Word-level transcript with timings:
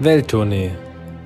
Welttournee, 0.00 0.72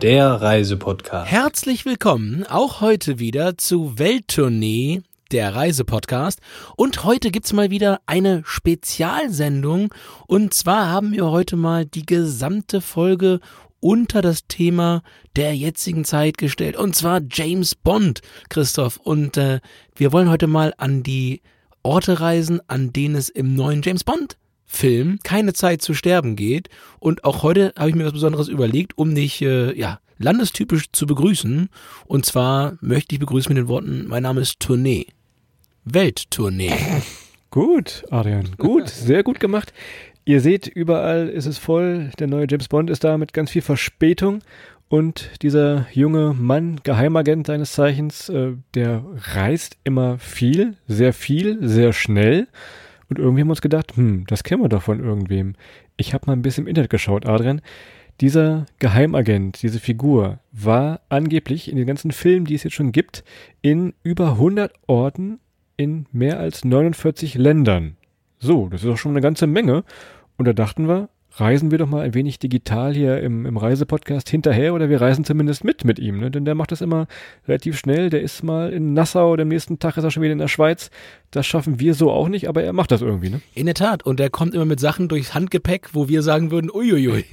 der 0.03 0.29
Reisepodcast. 0.29 1.31
Herzlich 1.31 1.87
willkommen 1.87 2.45
auch 2.45 2.83
heute 2.83 3.19
wieder 3.19 3.57
zu 3.57 3.99
Welttournee, 3.99 5.01
der 5.33 5.55
Reisepodcast. 5.55 6.41
Und 6.77 7.03
heute 7.05 7.31
gibt's 7.31 7.55
mal 7.55 7.71
wieder 7.71 8.01
eine 8.05 8.43
Spezialsendung. 8.45 9.95
Und 10.27 10.53
zwar 10.53 10.89
haben 10.89 11.13
wir 11.13 11.31
heute 11.31 11.57
mal 11.57 11.87
die 11.87 12.05
gesamte 12.05 12.83
Folge 12.83 13.41
unter 13.81 14.21
das 14.21 14.47
Thema 14.49 15.03
der 15.35 15.57
jetzigen 15.57 16.05
Zeit 16.05 16.37
gestellt. 16.37 16.77
Und 16.77 16.95
zwar 16.95 17.23
James 17.31 17.75
Bond, 17.75 18.21
Christoph. 18.51 18.99
Und 18.99 19.39
äh, 19.39 19.61
wir 19.97 20.13
wollen 20.13 20.29
heute 20.29 20.47
mal 20.47 20.75
an 20.77 21.03
die 21.03 21.41
Orte 21.83 22.21
reisen, 22.21 22.61
an 22.67 22.93
denen 22.93 23.15
es 23.15 23.31
im 23.31 23.55
neuen 23.55 23.81
James 23.81 24.05
Bond 24.05 24.37
Film 24.69 25.19
keine 25.25 25.55
Zeit 25.55 25.83
zu 25.83 25.95
sterben 25.95 26.37
geht. 26.37 26.69
Und 27.01 27.25
auch 27.25 27.43
heute 27.43 27.73
habe 27.77 27.89
ich 27.89 27.97
mir 27.97 28.05
was 28.05 28.13
Besonderes 28.13 28.47
überlegt, 28.47 28.97
um 28.97 29.15
dich 29.15 29.43
äh, 29.43 29.77
ja, 29.77 29.99
landestypisch 30.19 30.93
zu 30.93 31.07
begrüßen. 31.07 31.71
Und 32.07 32.27
zwar 32.27 32.77
möchte 32.81 33.15
ich 33.15 33.19
begrüßen 33.19 33.49
mit 33.49 33.59
den 33.59 33.69
Worten, 33.69 34.07
mein 34.07 34.23
Name 34.23 34.43
ist 34.43 34.61
Tournee. 34.61 35.07
Welttournee. 35.85 36.73
Gut, 37.51 38.05
Adrian, 38.11 38.51
gut, 38.59 38.91
sehr 38.91 39.23
gut 39.23 39.41
gemacht. 39.41 39.73
Ihr 40.27 40.43
seht, 40.43 40.67
überall 40.67 41.31
ist 41.31 41.47
es 41.47 41.57
voll. 41.57 42.11
Der 42.19 42.27
neue 42.27 42.47
James 42.47 42.69
Bond 42.69 42.91
ist 42.91 43.05
da 43.05 43.17
mit 43.17 43.33
ganz 43.33 43.51
viel 43.51 43.63
Verspätung. 43.63 44.41
Und 44.89 45.31
dieser 45.41 45.87
junge 45.93 46.35
Mann, 46.35 46.81
Geheimagent 46.83 47.47
seines 47.47 47.73
Zeichens, 47.73 48.29
äh, 48.29 48.53
der 48.75 49.03
reist 49.17 49.79
immer 49.85 50.19
viel, 50.19 50.75
sehr 50.87 51.15
viel, 51.15 51.67
sehr 51.67 51.95
schnell. 51.95 52.49
Und 53.09 53.19
irgendwie 53.19 53.41
haben 53.41 53.49
wir 53.49 53.53
uns 53.53 53.63
gedacht, 53.63 53.97
hm, 53.97 54.25
das 54.27 54.45
kennen 54.45 54.63
wir 54.63 54.69
doch 54.69 54.83
von 54.83 55.01
irgendwem. 55.01 55.55
Ich 55.97 56.15
habe 56.15 56.27
mal 56.27 56.35
ein 56.35 56.43
bisschen 56.43 56.65
im 56.65 56.69
Internet 56.69 56.91
geschaut, 56.91 57.27
Adrian. 57.27 57.61
Dieser 58.21 58.67
Geheimagent, 58.81 59.63
diese 59.63 59.79
Figur, 59.79 60.41
war 60.51 61.01
angeblich 61.09 61.71
in 61.71 61.77
den 61.77 61.87
ganzen 61.87 62.11
Filmen, 62.11 62.47
die 62.47 62.55
es 62.55 62.65
jetzt 62.65 62.75
schon 62.75 62.93
gibt, 62.93 63.23
in 63.63 63.95
über 64.03 64.33
100 64.33 64.73
Orten 64.87 65.39
in 65.77 66.07
mehr 66.11 66.41
als 66.41 66.65
49 66.65 67.35
Ländern. 67.37 67.97
So, 68.41 68.69
das 68.69 68.83
ist 68.83 68.91
auch 68.91 68.99
schon 68.99 69.13
eine 69.13 69.21
ganze 69.21 69.47
Menge. 69.47 69.85
Und 70.37 70.47
da 70.47 70.53
dachten 70.53 70.89
wir, 70.89 71.09
reisen 71.41 71.71
wir 71.71 71.79
doch 71.79 71.89
mal 71.89 72.03
ein 72.03 72.15
wenig 72.15 72.39
digital 72.39 72.95
hier 72.95 73.21
im, 73.21 73.47
im 73.47 73.57
Reisepodcast 73.57 74.29
hinterher 74.29 74.75
oder 74.75 74.89
wir 74.89 75.01
reisen 75.01 75.25
zumindest 75.25 75.65
mit 75.65 75.85
mit 75.85 75.99
ihm, 75.99 76.19
ne? 76.19 76.31
denn 76.31 76.45
der 76.45 76.55
macht 76.55 76.73
das 76.73 76.81
immer 76.81 77.07
relativ 77.47 77.79
schnell. 77.79 78.11
Der 78.11 78.23
ist 78.23 78.43
mal 78.43 78.73
in 78.73 78.93
Nassau, 78.93 79.35
am 79.35 79.49
nächsten 79.49 79.79
Tag 79.79 79.97
ist 79.97 80.05
er 80.05 80.11
schon 80.11 80.23
wieder 80.23 80.33
in 80.33 80.39
der 80.39 80.49
Schweiz. 80.49 80.91
Das 81.31 81.47
schaffen 81.47 81.79
wir 81.79 81.93
so 81.93 82.11
auch 82.11 82.29
nicht, 82.29 82.49
aber 82.49 82.63
er 82.63 82.73
macht 82.73 82.91
das 82.91 83.03
irgendwie. 83.03 83.29
Ne? 83.29 83.43
In 83.55 83.67
der 83.67 83.75
Tat. 83.75 84.03
Und 84.03 84.19
er 84.19 84.31
kommt 84.31 84.55
immer 84.55 84.65
mit 84.65 84.81
Sachen 84.81 85.09
durchs 85.09 85.35
Handgepäck, 85.35 85.91
wo 85.93 86.09
wir 86.09 86.23
sagen 86.23 86.51
würden, 86.51 86.71
uiuiui. 86.73 87.25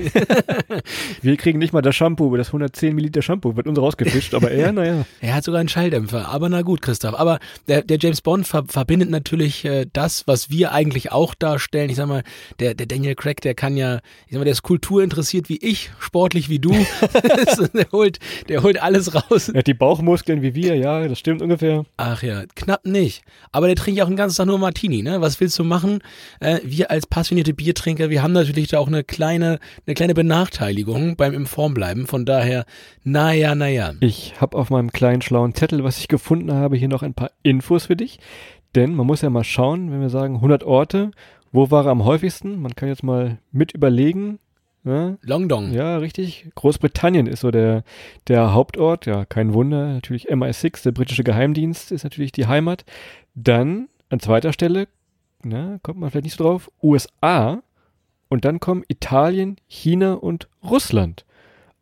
wir 1.22 1.38
kriegen 1.38 1.60
nicht 1.60 1.72
mal 1.72 1.82
das 1.82 1.96
Shampoo, 1.96 2.36
das 2.36 2.48
110 2.48 2.94
Milliliter 2.94 3.22
Shampoo 3.22 3.56
wird 3.56 3.68
uns 3.68 3.80
rausgefischt, 3.80 4.34
aber 4.34 4.52
er, 4.52 4.74
naja. 4.74 5.06
er 5.22 5.34
hat 5.34 5.46
sogar 5.46 5.62
einen 5.62 5.70
Schalldämpfer, 5.70 6.28
aber 6.28 6.50
na 6.50 6.62
gut, 6.62 6.82
Christoph. 6.82 7.18
Aber 7.18 7.40
der, 7.70 7.84
der 7.84 7.98
James 7.98 8.22
Bond 8.22 8.46
ver 8.46 8.66
verbindet 8.68 9.10
natürlich 9.10 9.64
äh, 9.64 9.86
das, 9.94 10.28
was 10.28 10.50
wir 10.50 10.74
eigentlich 10.74 11.14
auch 11.14 11.34
darstellen. 11.34 11.90
Ich 11.90 11.96
sag 11.96 12.08
mal, 12.08 12.24
der, 12.60 12.74
der 12.74 12.88
Daniel 12.88 13.16
Craig, 13.16 13.40
der 13.42 13.56
kann 13.56 13.78
ja, 13.78 14.00
ich 14.26 14.32
sag 14.32 14.40
mal, 14.40 14.44
der 14.44 14.52
ist 14.52 14.64
kulturinteressiert 14.64 15.48
wie 15.48 15.58
ich, 15.58 15.92
sportlich 16.00 16.50
wie 16.50 16.60
du. 16.60 16.72
der, 17.74 17.86
holt, 17.94 18.20
der 18.50 18.62
holt 18.62 18.82
alles 18.82 19.16
raus. 19.16 19.48
Er 19.48 19.60
hat 19.60 19.68
die 19.68 19.74
Bauchmuskeln 19.74 20.42
wie 20.42 20.54
wir, 20.54 20.76
ja, 20.76 21.08
das 21.08 21.20
stimmt 21.20 21.42
ungefähr. 21.42 21.86
Ach 21.96 22.24
ja, 22.24 22.44
knapp 22.56 22.86
nicht. 22.86 23.24
Aber 23.54 23.68
der 23.68 23.76
trinkt 23.86 23.98
ja 24.00 24.04
auch 24.04 24.10
den 24.10 24.18
ganzen 24.18 24.38
Tag 24.38 24.48
nur 24.48 24.60
Martini, 24.60 25.02
ne? 25.02 25.22
Was 25.22 25.40
willst 25.40 25.58
du 25.60 25.64
machen? 25.64 26.00
Äh, 26.40 26.60
wir 26.64 26.92
als 26.92 27.06
passionierte 27.06 27.54
Biertrinker, 27.54 28.10
wir 28.10 28.24
haben 28.24 28.34
natürlich 28.34 28.70
da 28.70 28.80
auch 28.80 28.88
eine 28.88 29.04
kleine, 29.04 29.60
eine 29.86 29.94
kleine 29.94 30.14
Benachteiligung 30.14 31.16
beim 31.16 31.34
im. 31.34 31.46
Von 32.08 32.26
daher, 32.26 32.66
naja, 33.04 33.56
naja. 33.56 33.94
Ich 34.00 34.42
habe 34.42 34.58
auf 34.58 34.70
meinem 34.70 34.92
kleinen 34.92 35.22
schlauen 35.22 35.54
Zettel, 35.54 35.84
was 35.84 36.00
ich 36.00 36.08
gefunden 36.08 36.52
habe, 36.52 36.78
hier 36.78 36.88
noch 36.88 37.04
ein 37.04 37.14
paar 37.14 37.32
Infos 37.44 37.86
für 37.86 37.96
dich. 37.96 38.20
Denn 38.74 38.96
man 38.96 39.06
muss 39.06 39.22
ja 39.22 39.30
mal 39.30 39.44
schauen, 39.44 39.92
wenn 39.92 40.02
wir 40.02 40.10
sagen 40.10 40.36
100 40.36 40.64
Orte, 40.64 41.12
wo 41.52 41.72
war 41.72 41.86
er 41.86 41.92
am 41.92 42.04
häufigsten? 42.04 42.62
Man 42.62 42.76
kann 42.76 42.90
jetzt 42.90 43.04
mal 43.04 43.38
mit 43.52 43.74
überlegen. 43.74 44.40
Ja? 44.86 45.18
Longdong. 45.22 45.74
Ja, 45.74 45.98
richtig. 45.98 46.48
Großbritannien 46.56 47.28
ist 47.28 47.42
so 47.42 47.52
der, 47.52 47.84
der 48.28 48.54
Hauptort. 48.54 49.06
Ja, 49.08 49.26
kein 49.26 49.54
Wunder. 49.54 49.88
Natürlich 49.94 50.32
MI6, 50.32 50.84
der 50.84 50.92
britische 50.92 51.24
Geheimdienst, 51.24 51.92
ist 51.92 52.04
natürlich 52.04 52.32
die 52.32 52.48
Heimat. 52.48 52.86
Dann 53.34 53.90
an 54.10 54.20
zweiter 54.20 54.54
Stelle, 54.54 54.88
na, 55.44 55.80
kommt 55.82 56.00
man 56.00 56.12
vielleicht 56.12 56.26
nicht 56.26 56.38
so 56.38 56.44
drauf, 56.44 56.72
USA. 56.82 57.62
Und 58.30 58.46
dann 58.46 58.60
kommen 58.60 58.84
Italien, 58.88 59.58
China 59.68 60.14
und 60.14 60.48
Russland. 60.64 61.26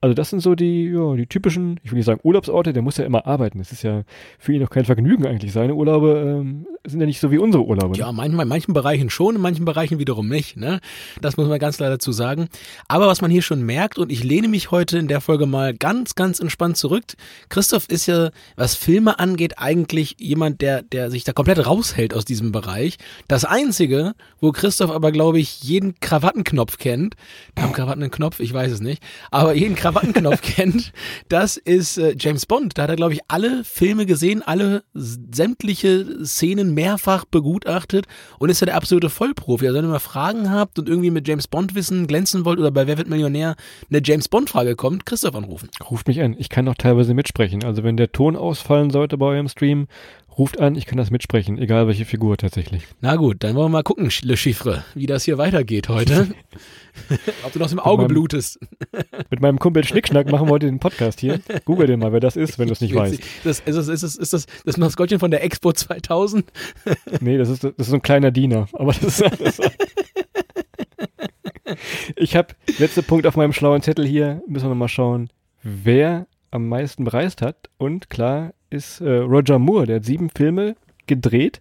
Also 0.03 0.14
das 0.14 0.31
sind 0.31 0.41
so 0.41 0.53
die, 0.53 0.90
ja, 0.90 1.16
die 1.16 1.28
typischen, 1.28 1.80
ich 1.81 1.91
will 1.91 1.96
nicht 1.96 2.06
sagen 2.06 2.19
Urlaubsorte, 2.24 2.74
der 2.74 2.81
muss 2.81 2.97
ja 2.97 3.06
immer 3.06 3.25
arbeiten. 3.25 3.59
Das 3.59 3.72
ist 3.72 3.84
ja 3.84 4.03
für 4.38 4.52
ihn 4.52 4.62
auch 4.62 4.69
kein 4.69 4.84
Vergnügen 4.84 5.25
eigentlich. 5.25 5.53
Seine 5.53 5.75
Urlaube 5.75 6.41
ähm, 6.41 6.68
sind 6.86 7.00
ja 7.00 7.06
nicht 7.06 7.22
so 7.22 7.31
wie 7.31 7.38
unsere 7.38 7.64
Urlaube. 7.64 7.94
Ne? 7.94 8.00
Ja, 8.00 8.12
manchmal, 8.12 8.44
in 8.44 8.50
manchen 8.50 8.74
Bereichen 8.74 9.09
schon, 9.09 9.38
in 9.38 9.42
manchen 9.42 9.63
Bereichen 9.63 10.00
wiederum 10.00 10.28
nicht. 10.28 10.58
Ne? 10.58 10.81
Das 11.22 11.38
muss 11.38 11.47
man 11.47 11.58
ganz 11.58 11.78
klar 11.78 11.90
dazu 11.90 12.12
sagen. 12.12 12.50
Aber 12.90 13.08
was 13.08 13.22
man 13.22 13.31
hier 13.31 13.42
schon 13.42 13.62
merkt, 13.62 13.97
und 13.97 14.12
ich 14.12 14.25
lehne 14.25 14.50
mich 14.50 14.72
heute 14.72 14.97
in 14.97 15.08
der 15.08 15.22
Folge 15.22 15.46
mal 15.46 15.74
ganz, 15.74 16.16
ganz 16.16 16.42
entspannt 16.42 16.75
zurück. 16.75 17.06
Christoph 17.47 17.88
ist 17.88 18.06
ja, 18.06 18.31
was 18.58 18.75
Filme 18.75 19.19
angeht, 19.19 19.53
eigentlich 19.58 20.18
jemand, 20.19 20.59
der, 20.59 20.81
der 20.81 21.12
sich 21.12 21.24
da 21.24 21.31
komplett 21.31 21.66
raushält 21.66 22.13
aus 22.13 22.25
diesem 22.25 22.52
Bereich. 22.52 22.97
Das 23.30 23.46
Einzige, 23.46 24.16
wo 24.42 24.52
Christoph 24.52 24.92
aber, 24.92 25.13
glaube 25.13 25.40
ich, 25.40 25.63
jeden 25.63 25.97
Krawattenknopf 26.02 26.78
kennt, 26.78 27.16
haben 27.58 27.72
Krawatten 27.72 28.03
einen 28.03 28.12
Knopf, 28.12 28.42
ich 28.42 28.53
weiß 28.53 28.69
es 28.69 28.81
nicht, 28.81 29.02
aber 29.31 29.53
jeden 29.53 29.75
Krawattenknopf 29.75 29.93
Krawattenknopf 29.94 30.42
kennt, 30.56 30.92
das 31.30 31.58
ist 31.58 31.98
äh, 31.98 32.16
James 32.18 32.46
Bond. 32.46 32.78
Da 32.78 32.84
hat 32.84 32.90
er, 32.90 32.96
glaube 32.96 33.14
ich, 33.14 33.22
alle 33.28 33.64
Filme 33.64 34.06
gesehen, 34.06 34.42
alle 34.42 34.84
sämtliche 34.94 36.26
Szenen 36.26 36.74
mehrfach 36.74 37.26
begutachtet 37.26 38.06
und 38.40 38.50
ist 38.50 38.62
ja 38.62 38.66
der 38.66 38.76
absolute 38.76 39.09
Vollprofi. 39.09 39.68
Also 39.68 39.78
wenn 39.78 39.86
ihr 39.86 39.92
mal 39.92 40.00
Fragen 40.00 40.50
habt 40.50 40.80
und 40.80 40.90
irgendwie 40.90 41.12
mit 41.12 41.28
James 41.28 41.48
Bond 41.48 41.76
Wissen 41.76 42.08
glänzen 42.08 42.46
wollt 42.46 42.59
oder 42.59 42.72
bei 42.72 42.88
Wer 42.88 42.98
wird 42.98 43.09
Millionär 43.09 43.56
eine 43.90 44.02
James 44.04 44.28
Bond 44.28 44.50
Frage 44.50 44.76
kommt, 44.76 45.06
Christoph 45.06 45.36
anrufen. 45.36 45.70
Ruft 45.90 46.08
mich 46.08 46.22
an. 46.22 46.36
Ich 46.38 46.50
kann 46.50 46.68
auch 46.68 46.75
teilweise 46.75 47.14
mitsprechen. 47.14 47.64
Also 47.64 47.84
wenn 47.84 47.98
der 47.98 48.12
Ton 48.12 48.36
ausfallen 48.36 48.90
sollte 48.90 49.18
bei 49.18 49.28
eurem 49.28 49.48
Stream, 49.48 49.88
Ruft 50.38 50.59
an, 50.59 50.75
ich 50.75 50.88
kann 50.88 50.97
das 50.97 51.11
mitsprechen, 51.11 51.59
egal 51.59 51.88
welche 51.88 52.05
Figur 52.05 52.38
tatsächlich. 52.38 52.83
Na 53.01 53.16
gut, 53.17 53.44
dann 53.44 53.55
wollen 53.55 53.66
wir 53.66 53.77
mal 53.77 53.83
gucken, 53.83 54.09
Le 54.23 54.35
Chiffre, 54.35 54.83
wie 54.95 55.05
das 55.05 55.23
hier 55.23 55.38
weitergeht 55.38 55.89
heute. 55.89 56.33
Ob 57.44 57.53
du 57.53 57.59
noch 57.59 57.71
im 57.71 57.79
Auge 57.79 58.03
meinem, 58.03 58.07
blutest. 58.07 58.59
mit 59.29 59.41
meinem 59.41 59.59
Kumpel 59.59 59.83
Schnickschnack 59.83 60.31
machen 60.31 60.47
wir 60.47 60.51
heute 60.51 60.66
den 60.66 60.79
Podcast 60.79 61.19
hier. 61.19 61.39
Google 61.66 61.85
den 61.85 61.99
mal, 61.99 62.13
wer 62.13 62.19
das 62.19 62.35
ist, 62.35 62.57
wenn 62.57 62.67
du 62.67 62.73
es 62.73 62.81
nicht 62.81 62.95
weißt. 62.95 63.21
Das, 63.44 63.59
ist, 63.59 63.77
das, 63.77 63.88
ist, 63.88 64.03
das, 64.03 64.16
ist 64.16 64.33
das 64.33 64.45
das 64.66 64.77
Maskottchen 64.77 65.19
von 65.19 65.29
der 65.29 65.44
Expo 65.44 65.71
2000? 65.71 66.45
nee, 67.19 67.38
das 67.38 67.50
ist, 67.50 67.63
das 67.63 67.73
ist 67.77 67.88
so 67.88 67.95
ein 67.95 68.01
kleiner 68.01 68.31
Diener. 68.31 68.67
Aber 68.73 68.94
das 68.94 69.03
ist, 69.03 69.21
das 69.21 69.59
Ich 72.15 72.35
habe, 72.35 72.55
letzter 72.79 73.01
Punkt 73.01 73.27
auf 73.27 73.35
meinem 73.35 73.53
schlauen 73.53 73.81
Zettel 73.81 74.05
hier, 74.05 74.41
müssen 74.47 74.69
wir 74.69 74.75
mal 74.75 74.88
schauen, 74.88 75.29
wer 75.61 76.27
am 76.53 76.69
meisten 76.69 77.03
bereist 77.03 77.41
hat. 77.41 77.69
Und 77.78 78.09
klar, 78.09 78.53
ist 78.69 79.02
äh, 79.02 79.18
Roger 79.18 79.59
Moore, 79.59 79.88
der 79.88 79.96
hat 79.97 80.06
sieben 80.06 80.30
Filme 80.30 80.75
gedreht 81.08 81.59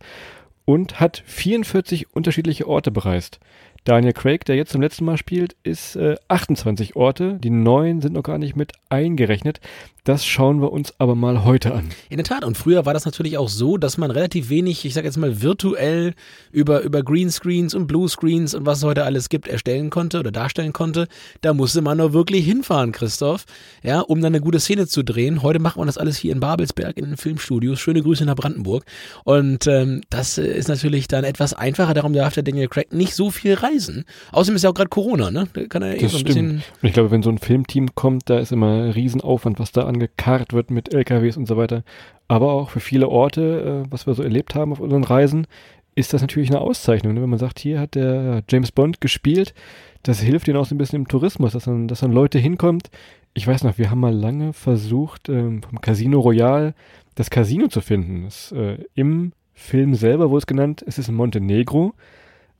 und 0.65 1.01
hat 1.01 1.23
44 1.27 2.15
unterschiedliche 2.15 2.69
Orte 2.69 2.91
bereist. 2.91 3.41
Daniel 3.85 4.13
Craig, 4.13 4.45
der 4.45 4.55
jetzt 4.55 4.71
zum 4.71 4.81
letzten 4.81 5.05
Mal 5.05 5.17
spielt, 5.17 5.57
ist 5.65 5.97
äh, 5.97 6.15
28 6.29 6.95
Orte. 6.95 7.39
Die 7.43 7.51
neuen 7.51 8.01
sind 8.01 8.13
noch 8.13 8.23
gar 8.23 8.39
nicht 8.39 8.55
mit 8.55 8.73
eingerechnet. 8.89 9.61
Das 10.05 10.27
schauen 10.27 10.61
wir 10.61 10.73
uns 10.73 10.93
aber 10.99 11.15
mal 11.15 11.45
heute 11.45 11.73
an. 11.73 11.91
In 12.09 12.17
der 12.17 12.25
Tat. 12.25 12.45
Und 12.45 12.59
früher 12.59 12.85
war 12.85 12.93
das 12.93 13.05
natürlich 13.05 13.39
auch 13.39 13.49
so, 13.49 13.77
dass 13.77 13.99
man 13.99 14.11
relativ 14.11 14.49
wenig, 14.49 14.85
ich 14.85 14.95
sag 14.95 15.05
jetzt 15.05 15.17
mal 15.17 15.43
virtuell 15.43 16.15
über, 16.51 16.81
über 16.81 17.05
Greenscreens 17.05 17.73
und 17.73 17.87
Bluescreens 17.87 18.55
und 18.55 18.67
was 18.67 18.79
es 18.79 18.85
heute 18.85 19.05
alles 19.05 19.29
gibt, 19.29 19.47
erstellen 19.47 19.91
konnte 19.91 20.19
oder 20.19 20.33
darstellen 20.33 20.73
konnte. 20.73 21.07
Da 21.41 21.55
musste 21.55 21.83
man 21.83 21.99
nur 21.99 22.13
wirklich 22.13 22.45
hinfahren, 22.45 22.91
Christoph, 22.91 23.45
ja, 23.85 24.01
um 24.01 24.21
dann 24.21 24.33
eine 24.35 24.41
gute 24.41 24.59
Szene 24.59 24.89
zu 24.89 25.05
drehen. 25.05 25.41
Heute 25.41 25.61
macht 25.61 25.77
man 25.77 25.87
das 25.87 25.99
alles 25.99 26.17
hier 26.17 26.33
in 26.33 26.41
Babelsberg 26.41 26.97
in 26.97 27.05
den 27.05 27.17
Filmstudios. 27.17 27.79
Schöne 27.79 28.03
Grüße 28.03 28.25
nach 28.25 28.35
Brandenburg. 28.35 28.85
Und 29.23 29.69
ähm, 29.69 30.01
das 30.11 30.37
ist 30.37 30.67
natürlich 30.69 31.07
dann 31.07 31.23
etwas 31.23 31.55
einfacher. 31.55 31.95
Darum 31.95 32.13
darf 32.13 32.35
der 32.35 32.43
Daniel 32.43 32.67
Craig 32.67 32.93
nicht 32.93 33.15
so 33.15 33.31
viel 33.31 33.55
reisen. 33.55 34.05
Außerdem 34.33 34.57
ist 34.57 34.63
ja 34.63 34.71
auch 34.71 34.75
gerade 34.75 34.89
Corona, 34.89 35.31
ne? 35.31 35.47
Da 35.53 35.65
kann 35.67 35.83
er 35.83 36.03
eh 36.03 36.09
so 36.09 36.19
ein 36.19 36.25
bisschen. 36.25 36.51
Und 36.57 36.89
ich 36.89 36.93
glaube, 36.93 37.13
wenn 37.13 37.23
so 37.23 37.31
ein 37.31 37.39
Filmteam 37.39 37.95
kommt, 37.95 38.29
da 38.29 38.41
ist 38.41 38.51
immer 38.51 38.83
ein 38.83 38.91
Riesenaufwand, 38.91 39.61
was 39.61 39.71
da 39.71 39.92
angekarrt 39.95 40.53
wird 40.53 40.71
mit 40.71 40.93
LKWs 40.93 41.37
und 41.37 41.47
so 41.47 41.57
weiter. 41.57 41.85
Aber 42.29 42.53
auch 42.53 42.71
für 42.71 42.81
viele 42.81 43.09
Orte, 43.09 43.85
äh, 43.87 43.91
was 43.91 44.07
wir 44.07 44.15
so 44.15 44.23
erlebt 44.23 44.55
haben 44.55 44.73
auf 44.73 44.81
unseren 44.81 45.05
Reisen, 45.05 45.47
ist 45.95 46.13
das 46.13 46.23
natürlich 46.23 46.51
eine 46.51 46.61
Auszeichnung. 46.61 47.15
Ne? 47.15 47.23
Wenn 47.23 47.31
man 47.31 47.39
sagt, 47.39 47.59
hier 47.59 47.81
hat 47.81 47.95
der 47.95 48.43
James 48.49 48.73
Bond 48.73 49.01
gespielt, 49.01 49.55
das 50.03 50.21
hilft 50.21 50.49
ihnen 50.49 50.57
auch 50.57 50.65
so 50.65 50.75
ein 50.75 50.79
bisschen 50.79 51.01
im 51.01 51.09
Tourismus, 51.09 51.53
dass 51.53 51.65
dann, 51.65 51.89
dass 51.89 52.01
dann 52.01 52.13
Leute 52.13 52.39
hinkommt. 52.39 52.91
Ich 53.35 53.47
weiß 53.47 53.65
noch, 53.65 53.79
wir 53.79 53.91
haben 53.91 54.01
mal 54.01 54.15
lange 54.15 54.53
versucht, 54.53 55.29
ähm, 55.29 55.63
vom 55.63 55.81
Casino 55.81 56.21
Royal 56.21 56.75
das 57.15 57.31
Casino 57.31 57.69
zu 57.69 57.81
finden. 57.81 58.25
Das, 58.25 58.53
äh, 58.53 58.79
Im 58.95 59.33
Film 59.55 59.95
selber 59.95 60.31
wurde 60.31 60.39
es 60.39 60.47
genannt, 60.47 60.83
es 60.87 60.99
ist 60.99 61.09
in 61.09 61.15
Montenegro. 61.15 61.95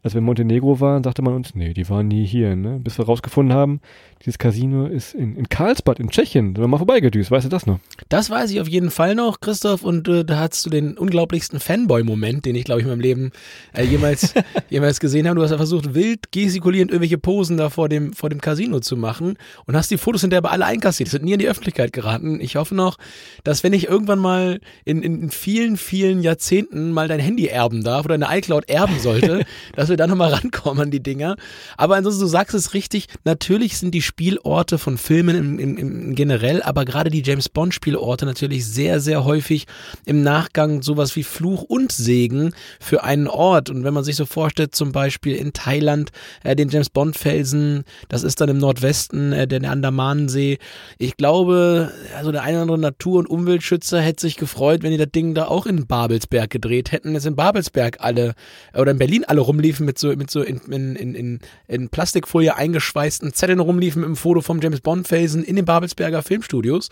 Als 0.03 0.15
wir 0.15 0.19
in 0.19 0.25
Montenegro 0.25 0.81
waren, 0.81 1.05
sagte 1.05 1.23
man 1.23 1.35
uns, 1.35 1.55
nee, 1.55 1.73
die 1.75 1.89
waren 1.89 2.09
nie 2.09 2.27
hier, 2.27 2.57
ne? 2.57 2.81
Bis 2.83 2.99
wir 2.99 3.05
rausgefunden 3.05 3.57
haben, 3.57 3.81
dieses 4.25 4.37
Casino 4.37 4.87
ist 4.87 5.15
in, 5.15 5.37
in 5.37 5.49
Karlsbad 5.49 6.01
in 6.01 6.11
Tschechien. 6.11 6.55
Sind 6.55 6.61
wir 6.61 6.67
mal 6.67 6.79
vorbeigedüst, 6.79 7.31
weißt 7.31 7.45
du 7.45 7.49
das 7.49 7.67
noch? 7.67 7.79
Das 8.09 8.29
weiß 8.29 8.51
ich 8.51 8.61
auf 8.61 8.69
jeden 8.69 8.91
Fall 8.91 9.15
noch, 9.15 9.39
Christoph, 9.41 9.85
und 9.85 10.09
äh, 10.09 10.25
da 10.25 10.39
hattest 10.41 10.67
du 10.67 10.71
den 10.71 10.99
unglaublichsten 10.99 11.61
Fanboy-Moment, 11.61 12.45
den 12.45 12.57
ich, 12.57 12.65
glaube 12.65 12.81
ich, 12.81 12.85
in 12.85 12.91
meinem 12.91 13.01
Leben 13.01 13.31
äh, 13.75 13.85
jemals, 13.85 14.35
jemals 14.71 14.99
gesehen 14.99 15.29
habe. 15.29 15.37
Du 15.37 15.43
hast 15.43 15.53
ja 15.53 15.57
versucht, 15.57 15.95
wild 15.95 16.33
gestikulierend 16.33 16.91
irgendwelche 16.91 17.19
Posen 17.19 17.57
da 17.57 17.71
vor 17.71 17.89
dem, 17.89 18.13
vor 18.13 18.29
dem 18.29 18.41
Casino 18.41 18.81
zu 18.81 18.97
machen 18.97 19.37
und 19.67 19.77
hast 19.77 19.93
die 19.93 19.99
Fotos 19.99 20.23
hinterher 20.23 20.43
bei 20.43 20.51
alle 20.51 20.67
einkassiert. 20.67 21.09
Das 21.09 21.13
sind 21.13 21.25
nie 21.25 21.35
in 21.35 21.39
die 21.39 21.49
Öffentlichkeit 21.49 21.93
geraten. 21.93 22.41
Ich 22.41 22.57
hoffe 22.57 22.75
noch, 22.75 22.99
dass 23.45 23.63
wenn 23.63 23.73
ich 23.73 23.87
irgendwann 23.87 24.19
mal 24.19 24.61
in, 24.85 25.03
in, 25.03 25.23
in 25.23 25.31
vielen, 25.31 25.77
vielen 25.77 26.23
Jahrzehnten 26.23 26.91
mal 26.91 27.07
dein 27.07 27.21
Handy 27.21 27.47
erben 27.47 27.85
darf 27.85 28.05
oder 28.05 28.15
eine 28.15 28.27
iCloud 28.31 28.69
erben 28.69 28.99
sollte, 28.99 29.45
dass 29.77 29.92
wir 29.93 29.97
da 29.97 30.07
nochmal 30.07 30.33
rankommen 30.35 30.83
an 30.83 30.91
die 30.91 31.03
Dinger. 31.03 31.37
Aber 31.77 31.97
ansonsten, 31.97 32.23
du 32.23 32.27
sagst 32.27 32.55
es 32.55 32.75
richtig, 32.75 33.07
natürlich 33.25 33.79
sind 33.79 33.95
die 33.95 34.03
Spielorte 34.03 34.79
von 34.79 34.99
Filmen 34.99 35.37
im, 35.37 35.59
im, 35.59 35.77
im 35.77 36.15
generell, 36.15 36.63
aber 36.63 36.85
gerade 36.85 37.11
die 37.11 37.23
James 37.23 37.49
Bond 37.49 37.75
Spielorte 37.75 38.27
natürlich 38.27 38.67
sehr, 38.67 39.01
sehr 39.01 39.25
häufig 39.25 39.67
im 40.05 40.23
Nachgang 40.23 40.83
sowas 40.83 41.17
wie 41.17 41.23
Fluch 41.25 41.63
und 41.63 41.93
Segen 41.93 42.55
für 42.81 43.05
einen 43.05 43.29
Ort. 43.29 43.71
Und 43.71 43.85
wenn 43.85 43.95
man 43.95 44.05
sich 44.05 44.17
so 44.17 44.27
vorstellt, 44.27 44.75
zum 44.75 44.93
Beispiel 44.93 45.37
in 45.37 45.53
Thailand, 45.53 46.11
äh, 46.43 46.57
den 46.57 46.69
James 46.69 46.91
Bond 46.91 47.17
Felsen, 47.17 47.85
das 48.09 48.23
ist 48.23 48.41
dann 48.41 48.49
im 48.49 48.59
Nordwesten 48.59 49.33
äh, 49.33 49.47
der 49.47 49.71
Andamanensee. 49.71 50.59
Ich 50.99 51.17
glaube, 51.17 51.93
also 52.17 52.33
der 52.33 52.43
eine 52.43 52.57
oder 52.57 52.63
andere 52.63 52.79
Natur- 52.79 53.19
und 53.19 53.27
Umweltschützer 53.27 54.01
hätte 54.01 54.23
sich 54.23 54.37
gefreut, 54.37 54.83
wenn 54.83 54.91
die 54.91 54.97
das 54.97 55.11
Ding 55.13 55.35
da 55.35 55.47
auch 55.47 55.67
in 55.67 55.87
Babelsberg 55.87 56.51
gedreht 56.51 56.93
hätten. 56.93 57.13
Jetzt 57.13 57.27
in 57.27 57.37
Babelsberg 57.37 57.99
alle 58.01 58.35
oder 58.75 58.93
in 58.93 58.99
Berlin 58.99 59.25
alle 59.25 59.41
rumliefen 59.41 59.82
mit 59.85 59.99
so 59.99 60.09
mit 60.17 60.31
so 60.31 60.43
in, 60.43 60.59
in, 60.71 60.97
in, 61.15 61.39
in 61.69 61.89
Plastikfolie 61.89 62.55
eingeschweißten 62.57 63.33
Zetteln 63.33 63.61
rumliefen 63.61 64.01
mit 64.01 64.07
einem 64.07 64.17
Foto 64.17 64.41
vom 64.41 64.61
James 64.61 64.81
Bond 64.81 65.07
Felsen 65.09 65.43
in 65.45 65.57
den 65.57 65.65
Babelsberger 65.65 66.23
Filmstudios. 66.23 66.89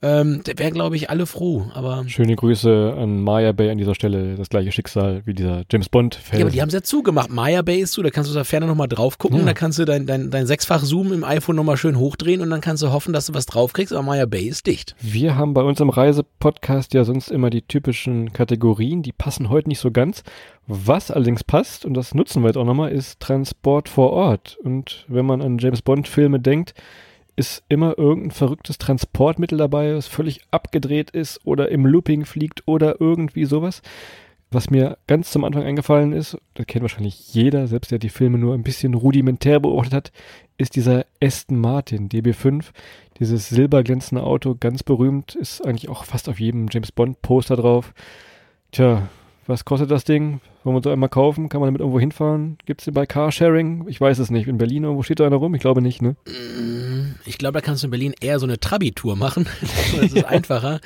Ähm, 0.00 0.44
der 0.44 0.56
wären, 0.60 0.74
glaube 0.74 0.94
ich, 0.94 1.10
alle 1.10 1.26
froh. 1.26 1.66
Aber 1.74 2.04
Schöne 2.06 2.36
Grüße 2.36 2.94
an 2.96 3.20
Maya 3.20 3.50
Bay 3.50 3.70
an 3.70 3.78
dieser 3.78 3.96
Stelle. 3.96 4.36
Das 4.36 4.48
gleiche 4.48 4.70
Schicksal 4.70 5.22
wie 5.24 5.34
dieser 5.34 5.64
James 5.72 5.88
Bond 5.88 6.14
Felsen. 6.14 6.38
ja, 6.38 6.44
aber 6.44 6.52
die 6.52 6.60
haben 6.62 6.68
es 6.68 6.74
ja 6.74 6.82
zugemacht. 6.82 7.30
Maya 7.30 7.62
Bay 7.62 7.80
ist 7.80 7.92
zu, 7.94 8.02
da 8.04 8.10
kannst 8.10 8.28
du 8.28 8.30
aus 8.30 8.34
der 8.36 8.44
Ferne 8.44 8.66
nochmal 8.66 8.86
drauf 8.86 9.18
gucken, 9.18 9.40
Ja. 9.40 9.44
da 9.44 9.54
kannst 9.54 9.76
du 9.80 9.84
dein, 9.84 10.06
dein, 10.06 10.30
dein 10.30 10.46
sechsfach 10.46 10.84
Zoom 10.84 11.12
im 11.12 11.24
iPhone 11.24 11.56
nochmal 11.56 11.76
schön 11.76 11.98
hochdrehen 11.98 12.40
und 12.42 12.50
dann 12.50 12.60
kannst 12.60 12.84
du 12.84 12.92
hoffen, 12.92 13.12
dass 13.12 13.26
du 13.26 13.34
was 13.34 13.46
draufkriegst, 13.46 13.92
aber 13.92 14.04
Maya 14.04 14.26
Bay 14.26 14.44
ist 14.46 14.68
dicht. 14.68 14.94
Wir 15.00 15.34
haben 15.34 15.52
bei 15.52 15.62
unserem 15.62 15.90
Reisepodcast 15.90 16.94
ja 16.94 17.02
sonst 17.02 17.32
immer 17.32 17.50
die 17.50 17.62
typischen 17.62 18.32
Kategorien, 18.32 19.02
die 19.02 19.12
passen 19.12 19.48
heute 19.48 19.68
nicht 19.68 19.80
so 19.80 19.90
ganz. 19.90 20.22
Was 20.70 21.10
allerdings 21.10 21.44
passt, 21.44 21.86
und 21.86 21.94
das 21.94 22.14
nutzen 22.14 22.42
wir 22.42 22.48
jetzt 22.48 22.58
auch 22.58 22.66
nochmal, 22.66 22.92
ist 22.92 23.20
Transport 23.20 23.88
vor 23.88 24.10
Ort. 24.10 24.58
Und 24.62 25.06
wenn 25.08 25.24
man 25.24 25.40
an 25.40 25.56
James 25.56 25.80
Bond-Filme 25.80 26.40
denkt, 26.40 26.74
ist 27.36 27.62
immer 27.70 27.96
irgendein 27.96 28.32
verrücktes 28.32 28.76
Transportmittel 28.76 29.56
dabei, 29.56 29.92
das 29.92 30.08
völlig 30.08 30.40
abgedreht 30.50 31.10
ist 31.10 31.40
oder 31.46 31.70
im 31.70 31.86
Looping 31.86 32.26
fliegt 32.26 32.64
oder 32.66 33.00
irgendwie 33.00 33.46
sowas. 33.46 33.80
Was 34.50 34.68
mir 34.68 34.98
ganz 35.06 35.30
zum 35.30 35.44
Anfang 35.44 35.62
eingefallen 35.62 36.12
ist, 36.12 36.36
das 36.52 36.66
kennt 36.66 36.82
wahrscheinlich 36.82 37.32
jeder, 37.32 37.66
selbst 37.66 37.90
der 37.90 37.98
die 37.98 38.10
Filme 38.10 38.36
nur 38.36 38.52
ein 38.52 38.62
bisschen 38.62 38.92
rudimentär 38.92 39.60
beobachtet 39.60 39.94
hat, 39.94 40.12
ist 40.58 40.76
dieser 40.76 41.06
Aston 41.22 41.58
Martin 41.58 42.10
DB5. 42.10 42.66
Dieses 43.20 43.48
silberglänzende 43.48 44.22
Auto, 44.22 44.54
ganz 44.58 44.82
berühmt, 44.82 45.34
ist 45.34 45.64
eigentlich 45.64 45.88
auch 45.88 46.04
fast 46.04 46.28
auf 46.28 46.40
jedem 46.40 46.66
James 46.70 46.92
Bond 46.92 47.22
Poster 47.22 47.56
drauf. 47.56 47.94
Tja, 48.72 49.08
was 49.46 49.64
kostet 49.64 49.90
das 49.90 50.04
Ding? 50.04 50.40
Wollen 50.64 50.74
wir 50.74 50.78
uns 50.78 50.84
so 50.84 50.90
einmal 50.90 51.08
kaufen? 51.08 51.48
Kann 51.48 51.60
man 51.60 51.68
damit 51.68 51.80
irgendwo 51.80 52.00
hinfahren? 52.00 52.58
Gibt 52.66 52.80
es 52.80 52.86
den 52.86 52.94
bei 52.94 53.06
Carsharing? 53.06 53.86
Ich 53.88 54.00
weiß 54.00 54.18
es 54.18 54.30
nicht. 54.30 54.48
In 54.48 54.58
Berlin 54.58 54.84
irgendwo 54.84 55.02
steht 55.02 55.20
da 55.20 55.26
einer 55.26 55.36
rum? 55.36 55.54
Ich 55.54 55.60
glaube 55.60 55.80
nicht, 55.80 56.02
ne? 56.02 56.16
Ich 57.24 57.38
glaube, 57.38 57.52
da 57.54 57.60
kannst 57.60 57.82
du 57.82 57.86
in 57.86 57.90
Berlin 57.90 58.14
eher 58.20 58.38
so 58.38 58.46
eine 58.46 58.58
Trabi-Tour 58.58 59.16
machen. 59.16 59.46
das 60.00 60.12
ist 60.12 60.24
einfacher. 60.26 60.80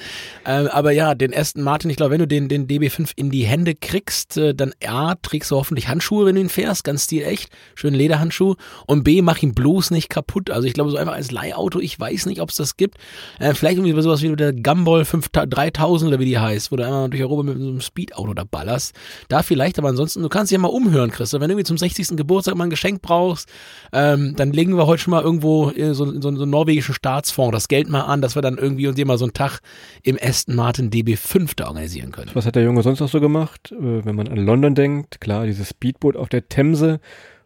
Ähm, 0.44 0.68
aber 0.68 0.92
ja, 0.92 1.14
den 1.14 1.34
Aston 1.34 1.62
Martin, 1.62 1.90
ich 1.90 1.96
glaube, 1.96 2.12
wenn 2.12 2.18
du 2.18 2.26
den, 2.26 2.48
den 2.48 2.66
DB5 2.66 3.12
in 3.16 3.30
die 3.30 3.44
Hände 3.44 3.74
kriegst, 3.74 4.36
äh, 4.36 4.54
dann 4.54 4.72
A, 4.86 5.14
trägst 5.14 5.50
du 5.50 5.56
hoffentlich 5.56 5.88
Handschuhe, 5.88 6.26
wenn 6.26 6.34
du 6.34 6.40
ihn 6.42 6.48
fährst, 6.48 6.84
ganz 6.84 7.04
stilecht, 7.04 7.50
schön 7.74 7.94
Lederhandschuh. 7.94 8.56
Und 8.86 9.04
B, 9.04 9.22
mach 9.22 9.42
ihn 9.42 9.54
bloß 9.54 9.90
nicht 9.90 10.08
kaputt. 10.08 10.50
Also 10.50 10.66
ich 10.66 10.74
glaube, 10.74 10.90
so 10.90 10.96
einfach 10.96 11.14
als 11.14 11.30
Leihauto, 11.30 11.80
ich 11.80 11.98
weiß 11.98 12.26
nicht, 12.26 12.40
ob 12.40 12.50
es 12.50 12.56
das 12.56 12.76
gibt. 12.76 12.98
Äh, 13.38 13.54
vielleicht 13.54 13.78
irgendwie 13.78 14.00
sowas 14.02 14.22
wie 14.22 14.34
der 14.36 14.52
Gumball 14.52 15.04
5000 15.04 15.52
3000 15.52 16.08
oder 16.08 16.20
wie 16.20 16.24
die 16.24 16.38
heißt, 16.38 16.72
wo 16.72 16.76
du 16.76 16.84
einmal 16.84 17.08
durch 17.08 17.22
Europa 17.22 17.42
mit 17.42 17.58
so 17.58 17.68
einem 17.68 17.80
Speedauto 17.80 18.34
da 18.34 18.44
ballerst. 18.44 18.94
Da 19.28 19.42
vielleicht, 19.42 19.61
aber 19.78 19.88
ansonsten, 19.88 20.22
du 20.22 20.28
kannst 20.28 20.50
dich 20.50 20.56
ja 20.56 20.60
mal 20.60 20.68
umhören, 20.68 21.10
Christoph. 21.10 21.40
Wenn 21.40 21.48
du 21.48 21.54
irgendwie 21.54 21.66
zum 21.66 21.78
60. 21.78 22.16
Geburtstag 22.16 22.54
mal 22.54 22.64
ein 22.64 22.70
Geschenk 22.70 23.02
brauchst, 23.02 23.48
ähm, 23.92 24.34
dann 24.36 24.52
legen 24.52 24.76
wir 24.76 24.86
heute 24.86 25.02
schon 25.02 25.12
mal 25.12 25.22
irgendwo 25.22 25.68
in 25.68 25.94
so, 25.94 26.10
in 26.10 26.22
so, 26.22 26.28
einen 26.28 26.50
norwegischen 26.50 26.94
Staatsfonds 26.94 27.52
das 27.52 27.68
Geld 27.68 27.88
mal 27.88 28.02
an, 28.02 28.22
dass 28.22 28.34
wir 28.34 28.42
dann 28.42 28.58
irgendwie 28.58 28.86
uns 28.86 28.96
hier 28.96 29.06
mal 29.06 29.18
so 29.18 29.24
einen 29.24 29.34
Tag 29.34 29.60
im 30.02 30.18
Aston 30.20 30.54
Martin 30.54 30.90
DB5 30.90 31.52
da 31.56 31.68
organisieren 31.68 32.12
können. 32.12 32.30
Was 32.34 32.46
hat 32.46 32.56
der 32.56 32.62
Junge 32.64 32.82
sonst 32.82 33.00
noch 33.00 33.08
so 33.08 33.20
gemacht? 33.20 33.72
Äh, 33.72 34.04
wenn 34.04 34.16
man 34.16 34.28
an 34.28 34.38
London 34.38 34.74
denkt, 34.74 35.20
klar, 35.20 35.46
dieses 35.46 35.70
Speedboot 35.70 36.16
auf 36.16 36.28
der 36.28 36.48
Themse, 36.48 37.00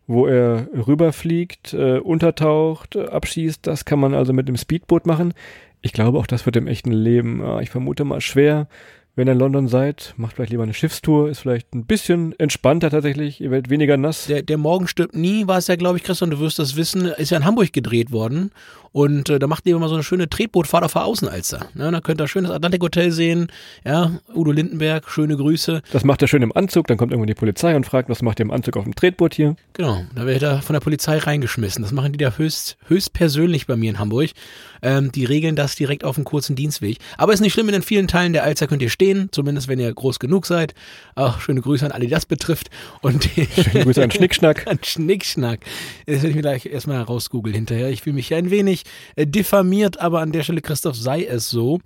wo 0.06 0.26
er 0.26 0.68
rüberfliegt, 0.86 1.74
äh, 1.74 1.98
untertaucht, 1.98 2.96
äh, 2.96 3.06
abschießt, 3.06 3.66
das 3.66 3.84
kann 3.84 3.98
man 3.98 4.14
also 4.14 4.32
mit 4.32 4.48
dem 4.48 4.56
Speedboot 4.56 5.06
machen. 5.06 5.34
Ich 5.82 5.92
glaube, 5.92 6.18
auch 6.18 6.26
das 6.26 6.46
wird 6.46 6.56
im 6.56 6.66
echten 6.66 6.92
Leben, 6.92 7.42
äh, 7.42 7.62
ich 7.62 7.70
vermute 7.70 8.04
mal, 8.04 8.20
schwer. 8.20 8.68
Wenn 9.16 9.28
ihr 9.28 9.32
in 9.32 9.38
London 9.38 9.66
seid, 9.66 10.12
macht 10.18 10.36
vielleicht 10.36 10.50
lieber 10.50 10.62
eine 10.62 10.74
Schiffstour, 10.74 11.30
ist 11.30 11.38
vielleicht 11.38 11.74
ein 11.74 11.86
bisschen 11.86 12.38
entspannter 12.38 12.90
tatsächlich, 12.90 13.40
ihr 13.40 13.50
werdet 13.50 13.70
weniger 13.70 13.96
nass. 13.96 14.26
Der, 14.26 14.42
der 14.42 14.58
Morgen 14.58 14.86
stirbt 14.88 15.16
nie, 15.16 15.46
war 15.46 15.56
es 15.56 15.68
ja, 15.68 15.76
glaube 15.76 15.96
ich, 15.96 16.04
Christian, 16.04 16.30
du 16.30 16.38
wirst 16.38 16.58
das 16.58 16.76
wissen, 16.76 17.06
ist 17.06 17.30
ja 17.30 17.38
in 17.38 17.46
Hamburg 17.46 17.72
gedreht 17.72 18.12
worden. 18.12 18.50
Und 18.96 19.28
äh, 19.28 19.38
da 19.38 19.46
macht 19.46 19.66
ihr 19.66 19.76
immer 19.76 19.90
so 19.90 19.94
eine 19.94 20.02
schöne 20.02 20.26
Tretbootfahrt 20.26 20.82
auf 20.82 20.94
der 20.94 21.04
Außenalster. 21.04 21.66
Ne? 21.75 21.93
Da 21.93 22.00
könnt 22.00 22.19
ihr 22.19 22.28
schön 22.28 22.44
das 22.44 22.52
Atlantik 22.54 22.82
Hotel 22.82 23.12
sehen. 23.12 23.48
Ja, 23.84 24.12
Udo 24.34 24.52
Lindenberg, 24.52 25.10
schöne 25.10 25.37
Grüße. 25.37 25.82
Das 25.93 26.02
macht 26.02 26.22
er 26.22 26.28
schön 26.28 26.40
im 26.40 26.50
Anzug, 26.56 26.87
dann 26.87 26.96
kommt 26.96 27.12
irgendwann 27.12 27.26
die 27.26 27.34
Polizei 27.34 27.76
und 27.76 27.84
fragt, 27.84 28.08
was 28.08 28.22
macht 28.22 28.40
ihr 28.40 28.44
im 28.44 28.50
Anzug 28.50 28.78
auf 28.78 28.84
dem 28.84 28.94
Tretboot 28.94 29.34
hier? 29.34 29.54
Genau, 29.75 30.06
da 30.14 30.25
wird 30.25 30.43
er 30.43 30.62
von 30.62 30.72
der 30.72 30.81
Polizei 30.81 31.19
reingeschmissen. 31.19 31.82
Das 31.82 31.93
machen 31.93 32.12
die 32.12 32.19
da 32.19 32.38
höchst, 32.38 32.78
höchst 32.88 33.12
persönlich 33.12 33.66
bei 33.66 33.76
mir 33.76 33.90
in 33.90 33.98
Hamburg. 33.98 34.31
Ähm, 34.81 35.12
die 35.12 35.26
regeln 35.26 35.56
das 35.56 35.75
direkt 35.75 36.02
auf 36.02 36.14
dem 36.14 36.25
kurzen 36.25 36.56
Dienstweg. 36.56 36.96
Aber 37.19 37.34
ist 37.34 37.40
nicht 37.40 37.52
schlimm, 37.52 37.69
in 37.69 37.75
den 37.75 37.82
vielen 37.82 38.08
Teilen 38.08 38.32
der 38.32 38.44
Alster 38.44 38.66
könnt 38.66 38.81
ihr 38.81 38.88
stehen, 38.88 39.28
zumindest 39.31 39.69
wenn 39.69 39.78
ihr 39.78 39.92
groß 39.92 40.19
genug 40.20 40.46
seid. 40.46 40.75
Ach, 41.14 41.42
schöne 41.42 41.60
Grüße 41.60 41.84
an 41.84 41.92
alle, 41.92 42.06
die 42.06 42.10
das 42.10 42.25
betrifft. 42.25 42.70
Und 43.02 43.25
Schöne 43.25 43.84
Grüße 43.84 44.02
an 44.02 44.10
Schnickschnack. 44.10 44.66
An 44.66 44.78
Schnickschnack. 44.82 45.60
Das 46.06 46.16
werde 46.16 46.28
ich 46.28 46.34
mir 46.37 46.40
gleich 46.40 46.64
erstmal 46.64 47.02
rausgoogeln 47.02 47.54
hinterher. 47.54 47.90
Ich 47.90 48.00
fühle 48.00 48.14
mich 48.14 48.32
ein 48.32 48.50
wenig 48.50 48.85
diffamiert, 49.18 50.00
aber 50.00 50.20
an 50.20 50.32
der 50.32 50.42
Stelle, 50.42 50.61
Christoph, 50.61 50.96
sei 50.96 51.25
es 51.25 51.50
so. 51.50 51.80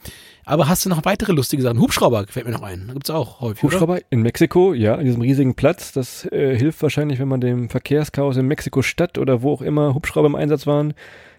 Aber 0.44 0.68
hast 0.68 0.84
du 0.84 0.88
noch 0.88 1.04
weitere 1.04 1.32
lustige 1.32 1.62
Sachen? 1.62 1.80
Hubschrauber 1.80 2.26
fällt 2.28 2.46
mir 2.46 2.52
noch 2.52 2.62
ein. 2.62 2.84
Da 2.88 2.92
gibt's 2.94 3.10
auch 3.10 3.40
häufig. 3.40 3.64
Oder? 3.64 3.72
Hubschrauber 3.74 4.00
in 4.10 4.22
Mexiko, 4.22 4.74
ja, 4.74 4.96
an 4.96 5.04
diesem 5.04 5.22
riesigen 5.22 5.54
Platz. 5.54 5.92
Das 5.92 6.24
äh, 6.26 6.56
hilft 6.56 6.82
wahrscheinlich, 6.82 7.18
wenn 7.18 7.28
man 7.28 7.40
dem 7.40 7.68
Verkehrschaos 7.70 8.36
in 8.36 8.46
Mexiko-Stadt 8.46 9.18
oder 9.18 9.42
wo 9.42 9.52
auch 9.52 9.62
immer 9.62 9.94
Hubschrauber 9.94 10.26
im 10.26 10.34
Einsatz 10.34 10.66
waren, 10.66 10.94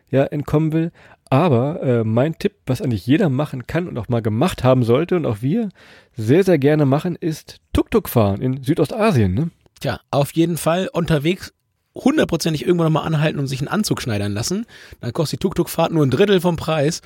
ja, 0.09 0.23
entkommen 0.23 0.71
will. 0.73 0.91
Aber 1.29 1.81
äh, 1.81 2.03
mein 2.03 2.37
Tipp, 2.37 2.55
was 2.65 2.81
eigentlich 2.81 3.07
jeder 3.07 3.29
machen 3.29 3.65
kann 3.65 3.87
und 3.87 3.97
auch 3.97 4.09
mal 4.09 4.21
gemacht 4.21 4.65
haben 4.65 4.83
sollte 4.83 5.15
und 5.15 5.25
auch 5.25 5.41
wir 5.41 5.69
sehr, 6.13 6.43
sehr 6.43 6.59
gerne 6.59 6.85
machen, 6.85 7.15
ist 7.15 7.61
Tuk-Tuk 7.71 8.09
fahren 8.09 8.41
in 8.41 8.63
Südostasien. 8.63 9.33
Ne? 9.33 9.51
Tja, 9.79 10.01
auf 10.11 10.31
jeden 10.33 10.57
Fall 10.57 10.89
unterwegs 10.91 11.53
hundertprozentig 11.95 12.65
irgendwo 12.65 12.83
nochmal 12.83 13.05
anhalten 13.05 13.39
und 13.39 13.47
sich 13.47 13.59
einen 13.59 13.67
Anzug 13.67 14.01
schneidern 14.01 14.33
lassen. 14.33 14.65
Dann 15.01 15.13
kostet 15.13 15.39
die 15.39 15.43
Tuk-Tuk-Fahrt 15.43 15.91
nur 15.91 16.05
ein 16.05 16.11
Drittel 16.11 16.39
vom 16.41 16.55
Preis. 16.55 17.01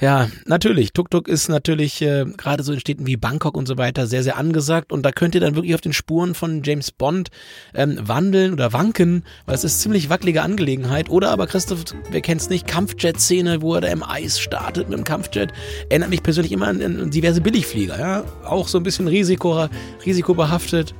Ja, 0.00 0.28
natürlich. 0.46 0.92
Tuk-Tuk 0.92 1.28
ist 1.28 1.48
natürlich 1.48 2.02
äh, 2.02 2.24
gerade 2.36 2.62
so 2.62 2.72
in 2.72 2.80
Städten 2.80 3.06
wie 3.06 3.16
Bangkok 3.16 3.56
und 3.56 3.66
so 3.66 3.78
weiter 3.78 4.06
sehr, 4.06 4.22
sehr 4.22 4.36
angesagt. 4.36 4.92
Und 4.92 5.04
da 5.04 5.12
könnt 5.12 5.34
ihr 5.34 5.40
dann 5.40 5.54
wirklich 5.54 5.74
auf 5.74 5.80
den 5.80 5.92
Spuren 5.92 6.34
von 6.34 6.62
James 6.62 6.90
Bond 6.90 7.30
ähm, 7.74 7.98
wandeln 8.02 8.52
oder 8.52 8.72
wanken, 8.72 9.24
weil 9.46 9.54
es 9.54 9.64
ist 9.64 9.80
ziemlich 9.80 10.08
wackelige 10.08 10.42
Angelegenheit. 10.42 11.08
Oder 11.10 11.30
aber, 11.30 11.46
Christoph, 11.46 11.84
wer 12.10 12.20
kennt's 12.20 12.48
nicht, 12.48 12.66
Kampfjet-Szene, 12.66 13.62
wo 13.62 13.74
er 13.74 13.82
da 13.82 13.88
im 13.88 14.02
Eis 14.02 14.40
startet 14.40 14.88
mit 14.88 14.98
dem 14.98 15.04
Kampfjet. 15.04 15.52
Erinnert 15.88 16.10
mich 16.10 16.22
persönlich 16.22 16.52
immer 16.52 16.68
an, 16.68 16.82
an 16.82 17.10
diverse 17.10 17.40
Billigflieger. 17.40 17.98
Ja, 17.98 18.24
Auch 18.44 18.68
so 18.68 18.78
ein 18.78 18.84
bisschen 18.84 19.08
Risiko, 19.08 19.68
risikobehaftet. 20.04 20.94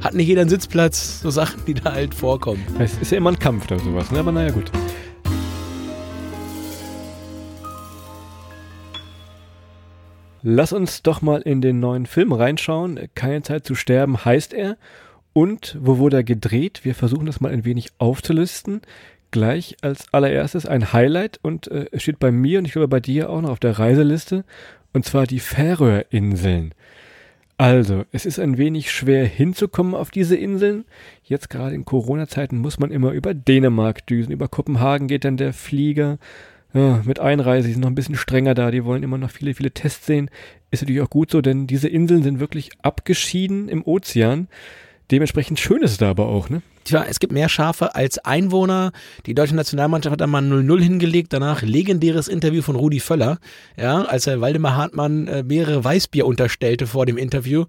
Hat 0.00 0.14
nicht 0.14 0.28
jeder 0.28 0.42
einen 0.42 0.50
Sitzplatz, 0.50 1.20
so 1.20 1.30
Sachen, 1.30 1.64
die 1.66 1.74
da 1.74 1.92
halt 1.92 2.14
vorkommen. 2.14 2.64
Es 2.78 2.96
ist 2.98 3.10
ja 3.10 3.18
immer 3.18 3.30
ein 3.30 3.38
Kampf 3.38 3.66
oder 3.66 3.80
sowas, 3.80 4.12
ne? 4.12 4.20
aber 4.20 4.30
naja, 4.30 4.50
gut. 4.50 4.70
Lass 10.42 10.72
uns 10.72 11.02
doch 11.02 11.20
mal 11.20 11.42
in 11.42 11.60
den 11.60 11.80
neuen 11.80 12.06
Film 12.06 12.32
reinschauen. 12.32 13.08
Keine 13.16 13.42
Zeit 13.42 13.66
zu 13.66 13.74
sterben 13.74 14.24
heißt 14.24 14.54
er. 14.54 14.76
Und 15.32 15.76
wo 15.80 15.98
wurde 15.98 16.18
er 16.18 16.24
gedreht? 16.24 16.84
Wir 16.84 16.94
versuchen 16.94 17.26
das 17.26 17.40
mal 17.40 17.52
ein 17.52 17.64
wenig 17.64 17.88
aufzulisten. 17.98 18.82
Gleich 19.32 19.76
als 19.82 20.12
allererstes 20.14 20.64
ein 20.64 20.92
Highlight 20.92 21.38
und 21.42 21.68
äh, 21.68 21.86
es 21.90 22.02
steht 22.02 22.18
bei 22.18 22.30
mir 22.30 22.60
und 22.60 22.64
ich 22.64 22.72
glaube 22.72 22.88
bei 22.88 23.00
dir 23.00 23.28
auch 23.28 23.40
noch 23.42 23.50
auf 23.50 23.60
der 23.60 23.78
Reiseliste. 23.78 24.44
Und 24.92 25.04
zwar 25.04 25.26
die 25.26 25.40
Färöerinseln. 25.40 26.72
Also, 27.58 28.04
es 28.12 28.24
ist 28.24 28.38
ein 28.38 28.56
wenig 28.56 28.92
schwer 28.92 29.26
hinzukommen 29.26 29.96
auf 29.96 30.12
diese 30.12 30.36
Inseln. 30.36 30.84
Jetzt 31.24 31.50
gerade 31.50 31.74
in 31.74 31.84
Corona-Zeiten 31.84 32.56
muss 32.56 32.78
man 32.78 32.92
immer 32.92 33.10
über 33.10 33.34
Dänemark 33.34 34.06
düsen. 34.06 34.30
Über 34.30 34.46
Kopenhagen 34.46 35.08
geht 35.08 35.24
dann 35.24 35.36
der 35.36 35.52
Flieger. 35.52 36.18
Ja, 36.72 37.02
mit 37.04 37.18
Einreise, 37.18 37.66
die 37.66 37.72
sind 37.72 37.82
noch 37.82 37.90
ein 37.90 37.96
bisschen 37.96 38.14
strenger 38.14 38.54
da. 38.54 38.70
Die 38.70 38.84
wollen 38.84 39.02
immer 39.02 39.18
noch 39.18 39.32
viele, 39.32 39.54
viele 39.54 39.72
Tests 39.72 40.06
sehen. 40.06 40.30
Ist 40.70 40.82
natürlich 40.82 41.02
auch 41.02 41.10
gut 41.10 41.32
so, 41.32 41.40
denn 41.40 41.66
diese 41.66 41.88
Inseln 41.88 42.22
sind 42.22 42.38
wirklich 42.38 42.70
abgeschieden 42.82 43.68
im 43.68 43.82
Ozean. 43.84 44.46
Dementsprechend 45.10 45.58
schön 45.58 45.82
ist 45.82 45.92
es 45.92 45.98
da 45.98 46.10
aber 46.10 46.28
auch, 46.28 46.50
ne? 46.50 46.62
Tja, 46.88 47.04
es 47.06 47.20
gibt 47.20 47.34
mehr 47.34 47.50
Schafe 47.50 47.94
als 47.94 48.16
Einwohner. 48.16 48.92
Die 49.26 49.34
deutsche 49.34 49.54
Nationalmannschaft 49.54 50.10
hat 50.10 50.22
einmal 50.22 50.42
0-0 50.42 50.80
hingelegt. 50.80 51.34
Danach 51.34 51.60
legendäres 51.60 52.28
Interview 52.28 52.62
von 52.62 52.76
Rudi 52.76 52.98
Völler, 52.98 53.36
ja, 53.76 54.04
als 54.04 54.26
er 54.26 54.40
Waldemar 54.40 54.74
Hartmann 54.74 55.28
äh, 55.28 55.42
mehrere 55.42 55.84
Weißbier 55.84 56.24
unterstellte 56.24 56.86
vor 56.86 57.04
dem 57.04 57.18
Interview. 57.18 57.66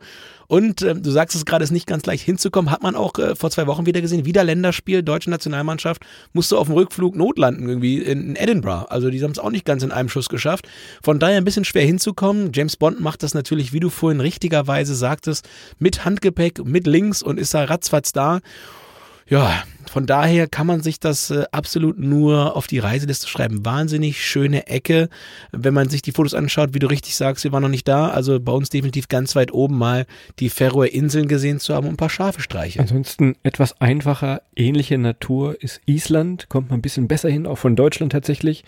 Und 0.47 0.83
äh, 0.83 0.95
du 0.95 1.11
sagst 1.11 1.35
es 1.35 1.43
gerade, 1.43 1.65
ist 1.65 1.71
nicht 1.71 1.85
ganz 1.85 2.05
leicht 2.05 2.23
hinzukommen. 2.23 2.71
Hat 2.71 2.81
man 2.81 2.95
auch 2.95 3.19
äh, 3.19 3.35
vor 3.35 3.51
zwei 3.51 3.67
Wochen 3.67 3.85
wieder 3.85 3.99
gesehen. 3.99 4.23
Wieder 4.23 4.45
Länderspiel, 4.45 5.03
deutsche 5.03 5.29
Nationalmannschaft 5.31 6.01
musste 6.31 6.57
auf 6.57 6.67
dem 6.67 6.75
Rückflug 6.75 7.17
notlanden 7.17 7.67
irgendwie 7.67 7.97
in, 7.97 8.29
in 8.29 8.35
Edinburgh. 8.37 8.89
Also 8.89 9.09
die 9.09 9.21
haben 9.21 9.31
es 9.31 9.39
auch 9.39 9.51
nicht 9.51 9.65
ganz 9.65 9.83
in 9.83 9.91
einem 9.91 10.07
Schuss 10.07 10.29
geschafft. 10.29 10.65
Von 11.03 11.19
daher 11.19 11.35
ein 11.35 11.43
bisschen 11.43 11.65
schwer 11.65 11.85
hinzukommen. 11.85 12.51
James 12.53 12.77
Bond 12.77 13.01
macht 13.01 13.21
das 13.21 13.33
natürlich, 13.33 13.73
wie 13.73 13.81
du 13.81 13.89
vorhin 13.89 14.21
richtigerweise 14.21 14.95
sagtest, 14.95 15.45
mit 15.77 16.05
Handgepäck, 16.05 16.63
mit 16.63 16.87
links 16.87 17.21
und 17.21 17.37
ist 17.37 17.53
da 17.53 17.65
ratzfatz 17.65 18.13
da. 18.13 18.39
Ja, 19.29 19.63
von 19.89 20.05
daher 20.05 20.47
kann 20.47 20.67
man 20.67 20.81
sich 20.81 20.99
das 20.99 21.31
äh, 21.31 21.45
absolut 21.51 21.97
nur 21.97 22.55
auf 22.55 22.67
die 22.67 22.79
Reiseliste 22.79 23.27
schreiben. 23.27 23.65
Wahnsinnig 23.65 24.23
schöne 24.23 24.67
Ecke. 24.67 25.09
Wenn 25.51 25.73
man 25.73 25.89
sich 25.89 26.01
die 26.01 26.11
Fotos 26.11 26.33
anschaut, 26.33 26.73
wie 26.73 26.79
du 26.79 26.87
richtig 26.87 27.15
sagst, 27.15 27.43
wir 27.43 27.51
waren 27.51 27.63
noch 27.63 27.69
nicht 27.69 27.87
da. 27.87 28.09
Also 28.09 28.39
bei 28.39 28.51
uns 28.51 28.69
definitiv 28.69 29.07
ganz 29.07 29.35
weit 29.35 29.51
oben 29.51 29.77
mal 29.77 30.05
die 30.39 30.49
Ferroer 30.49 30.87
Inseln 30.87 31.27
gesehen 31.27 31.59
zu 31.59 31.73
haben 31.73 31.87
und 31.87 31.93
ein 31.93 31.97
paar 31.97 32.09
Schafe 32.09 32.41
streichen. 32.41 32.81
Ansonsten 32.81 33.35
etwas 33.41 33.81
einfacher, 33.81 34.41
ähnliche 34.55 34.97
Natur 34.97 35.61
ist 35.61 35.81
Island. 35.85 36.49
Kommt 36.49 36.69
man 36.69 36.79
ein 36.79 36.83
bisschen 36.83 37.07
besser 37.07 37.29
hin, 37.29 37.47
auch 37.47 37.57
von 37.57 37.75
Deutschland 37.75 38.11
tatsächlich. 38.11 38.63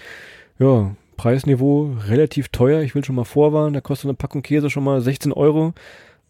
Ja, 0.57 0.95
Preisniveau 1.17 1.97
relativ 2.07 2.49
teuer. 2.49 2.81
Ich 2.81 2.95
will 2.95 3.05
schon 3.05 3.15
mal 3.15 3.25
vorwarnen, 3.25 3.73
da 3.73 3.81
kostet 3.81 4.05
eine 4.05 4.15
Packung 4.15 4.41
Käse 4.41 4.71
schon 4.71 4.83
mal 4.83 5.01
16 5.01 5.31
Euro. 5.33 5.75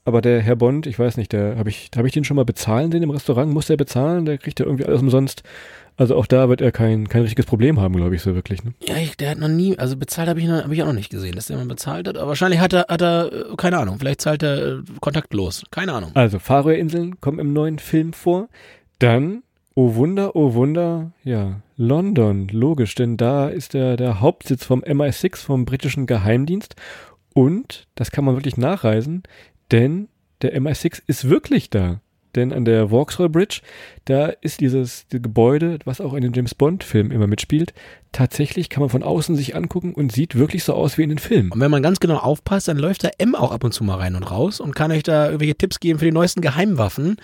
Aber 0.04 0.22
der 0.22 0.42
Herr 0.42 0.56
Bond, 0.56 0.88
ich 0.88 0.98
weiß 0.98 1.18
nicht, 1.18 1.32
der 1.32 1.58
habe 1.58 1.70
ich, 1.70 1.92
habe 1.96 2.08
ich 2.08 2.14
den 2.14 2.24
schon 2.24 2.36
mal 2.36 2.46
bezahlen, 2.46 2.90
den 2.90 3.04
im 3.04 3.12
Restaurant? 3.12 3.54
Muss 3.54 3.68
der 3.68 3.78
bezahlen? 3.78 4.26
Der 4.26 4.38
kriegt 4.40 4.60
ja 4.60 4.66
irgendwie 4.66 4.86
alles 4.86 5.02
umsonst. 5.02 5.44
Also 5.98 6.16
auch 6.16 6.26
da 6.26 6.50
wird 6.50 6.62
er 6.62 6.72
kein, 6.72 7.08
kein 7.10 7.22
richtiges 7.22 7.46
Problem 7.46 7.80
haben, 7.80 7.96
glaube 7.96 8.16
ich, 8.16 8.24
so 8.24 8.34
wirklich. 8.34 8.64
Ne? 8.64 8.74
Ja, 8.84 8.96
ich, 8.98 9.16
der 9.18 9.30
hat 9.30 9.38
noch 9.38 9.50
nie, 9.50 9.78
also 9.78 9.98
bezahlt 9.98 10.30
habe 10.30 10.40
ich, 10.40 10.48
noch, 10.48 10.64
hab 10.64 10.72
ich 10.72 10.82
auch 10.82 10.88
noch 10.88 10.94
nicht 10.94 11.12
gesehen, 11.12 11.36
dass 11.36 11.46
der 11.46 11.58
mal 11.58 11.68
bezahlt 11.68 12.08
hat. 12.08 12.18
Aber 12.18 12.30
wahrscheinlich 12.30 12.60
hat 12.60 12.74
er, 12.74 12.86
hat 12.90 13.02
er, 13.02 13.32
äh, 13.32 13.56
keine 13.58 13.78
Ahnung, 13.78 14.00
vielleicht 14.00 14.22
zahlt 14.22 14.42
er 14.42 14.80
äh, 14.80 14.82
kontaktlos. 15.00 15.64
Keine 15.70 15.94
Ahnung. 15.94 16.12
Also 16.16 16.40
Faroe-Inseln 16.40 17.22
kommen 17.22 17.38
im 17.38 17.54
neuen 17.54 17.78
Film 17.78 18.14
vor. 18.14 18.48
Dann, 18.98 19.44
oh 19.76 19.94
Wunder, 19.94 20.36
oh 20.36 20.56
Wunder, 20.56 21.12
ja, 21.24 21.62
London, 21.78 22.48
logisch, 22.48 22.96
denn 22.96 23.18
da 23.18 23.50
ist 23.50 23.76
der, 23.76 23.98
der 23.98 24.22
Hauptsitz 24.22 24.66
vom 24.66 24.82
MI6, 24.82 25.38
vom 25.38 25.66
britischen 25.66 26.08
Geheimdienst. 26.08 26.76
Und, 27.34 27.88
das 27.96 28.12
kann 28.12 28.26
man 28.26 28.36
wirklich 28.36 28.58
nachreisen, 28.58 29.24
denn 29.72 30.08
der 30.42 30.60
MI6 30.60 31.02
ist 31.08 31.30
wirklich 31.30 31.70
da. 31.70 32.02
Denn 32.36 32.54
an 32.54 32.64
der 32.64 32.90
Vauxhall 32.90 33.30
Bridge, 33.30 33.62
da 34.06 34.28
ist 34.28 34.62
dieses 34.62 35.06
Gebäude, 35.10 35.80
was 35.84 36.00
auch 36.00 36.14
in 36.14 36.22
den 36.22 36.32
James 36.34 36.56
Bond 36.56 36.84
Filmen 36.84 37.12
immer 37.12 37.28
mitspielt, 37.28 37.74
tatsächlich 38.14 38.70
kann 38.70 38.82
man 38.82 38.90
von 38.90 39.04
außen 39.04 39.36
sich 39.36 39.56
angucken 39.56 39.94
und 39.94 40.14
sieht 40.14 40.36
wirklich 40.36 40.64
so 40.64 40.74
aus 40.74 40.98
wie 40.98 41.04
in 41.04 41.10
den 41.10 41.18
Filmen. 41.18 41.52
Und 41.52 41.60
wenn 41.60 41.72
man 41.72 41.84
ganz 41.84 42.00
genau 42.00 42.18
aufpasst, 42.18 42.70
dann 42.70 42.78
läuft 42.78 43.04
da 43.04 43.10
M 43.18 43.36
auch 43.36 43.52
ab 43.52 43.66
und 43.66 43.74
zu 43.74 43.84
mal 43.84 43.98
rein 43.98 44.16
und 44.16 44.24
raus 44.24 44.62
und 44.62 44.76
kann 44.76 44.92
euch 44.92 45.04
da 45.04 45.26
irgendwelche 45.26 45.56
Tipps 45.56 45.82
geben 45.82 46.00
für 46.00 46.06
die 46.06 46.12
neuesten 46.12 46.42
Geheimwaffen. 46.42 47.18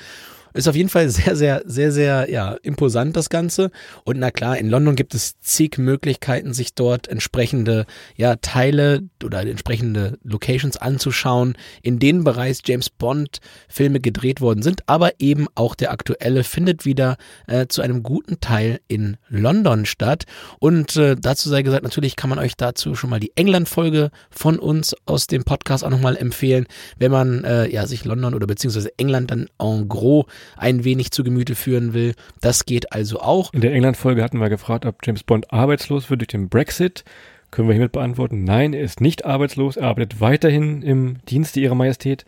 Ist 0.58 0.68
auf 0.68 0.76
jeden 0.76 0.90
Fall 0.90 1.08
sehr, 1.10 1.36
sehr, 1.36 1.62
sehr, 1.66 1.92
sehr, 1.92 2.32
ja, 2.32 2.54
imposant, 2.64 3.16
das 3.16 3.30
Ganze. 3.30 3.70
Und 4.06 4.18
na 4.18 4.32
klar, 4.32 4.58
in 4.58 4.70
London 4.70 4.96
gibt 4.96 5.14
es 5.14 5.40
zig 5.40 5.78
Möglichkeiten, 5.78 6.52
sich 6.52 6.74
dort 6.74 7.08
entsprechende, 7.08 7.86
ja, 8.16 8.38
Teile 8.38 9.04
oder 9.24 9.42
entsprechende 9.42 10.18
Locations 10.24 10.76
anzuschauen, 10.76 11.56
in 11.84 12.00
denen 12.00 12.24
bereits 12.24 12.62
James 12.66 12.90
Bond 12.90 13.38
Filme 13.68 14.00
gedreht 14.00 14.42
worden 14.42 14.64
sind. 14.64 14.82
Aber 14.88 15.12
eben 15.20 15.46
auch 15.54 15.76
der 15.76 15.92
aktuelle 15.92 16.44
findet 16.44 16.86
wieder 16.86 17.18
äh, 17.46 17.68
zu 17.68 17.84
einem 17.84 18.02
guten 18.02 18.40
Teil 18.40 18.80
in 18.88 19.18
London 19.30 19.86
statt. 19.86 20.24
Und 20.58 20.96
äh, 20.96 21.16
dazu 21.16 21.50
sei 21.50 21.62
gesagt, 21.62 21.84
natürlich 21.84 22.16
kann 22.16 22.32
man 22.32 22.40
euch 22.40 22.58
dazu 22.58 22.96
schon 22.96 23.12
mal 23.12 23.20
die 23.20 23.32
England-Folge 23.36 24.10
von 24.32 24.58
uns 24.58 24.96
aus 25.06 25.28
dem 25.28 25.44
Podcast 25.44 25.84
auch 25.84 25.92
nochmal 25.92 26.18
empfehlen, 26.18 26.66
wenn 26.98 27.12
man, 27.12 27.44
äh, 27.44 27.70
ja, 27.70 27.86
sich 27.86 28.06
London 28.06 28.34
oder 28.34 28.48
beziehungsweise 28.48 28.92
England 28.98 29.30
dann 29.30 29.48
en 29.60 29.88
gros 29.88 30.26
ein 30.56 30.84
wenig 30.84 31.12
zu 31.12 31.24
Gemüte 31.24 31.56
führen 31.56 31.94
will. 31.94 32.14
Das 32.42 32.66
geht 32.66 32.94
also 32.94 33.20
auch. 33.20 33.54
In 33.54 33.62
der 33.62 33.74
England-Folge 33.74 34.24
hatten 34.24 34.40
wir 34.40 34.50
gefragt, 34.50 34.86
ob 34.86 35.06
James 35.06 35.24
Bond 35.24 35.52
arbeitslos 35.52 36.10
wird 36.10 36.22
durch 36.22 36.28
den 36.28 36.50
Brexit. 36.50 37.04
Können 37.52 37.68
wir 37.68 37.74
hiermit 37.74 37.94
beantworten? 37.94 38.44
Nein, 38.44 38.74
er 38.74 38.82
ist 38.82 39.02
nicht 39.02 39.26
arbeitslos. 39.26 39.78
Er 39.78 39.88
arbeitet 39.88 40.20
weiterhin 40.20 40.82
im 40.82 41.18
Dienste 41.30 41.60
ihrer 41.60 41.76
Majestät. 41.76 42.26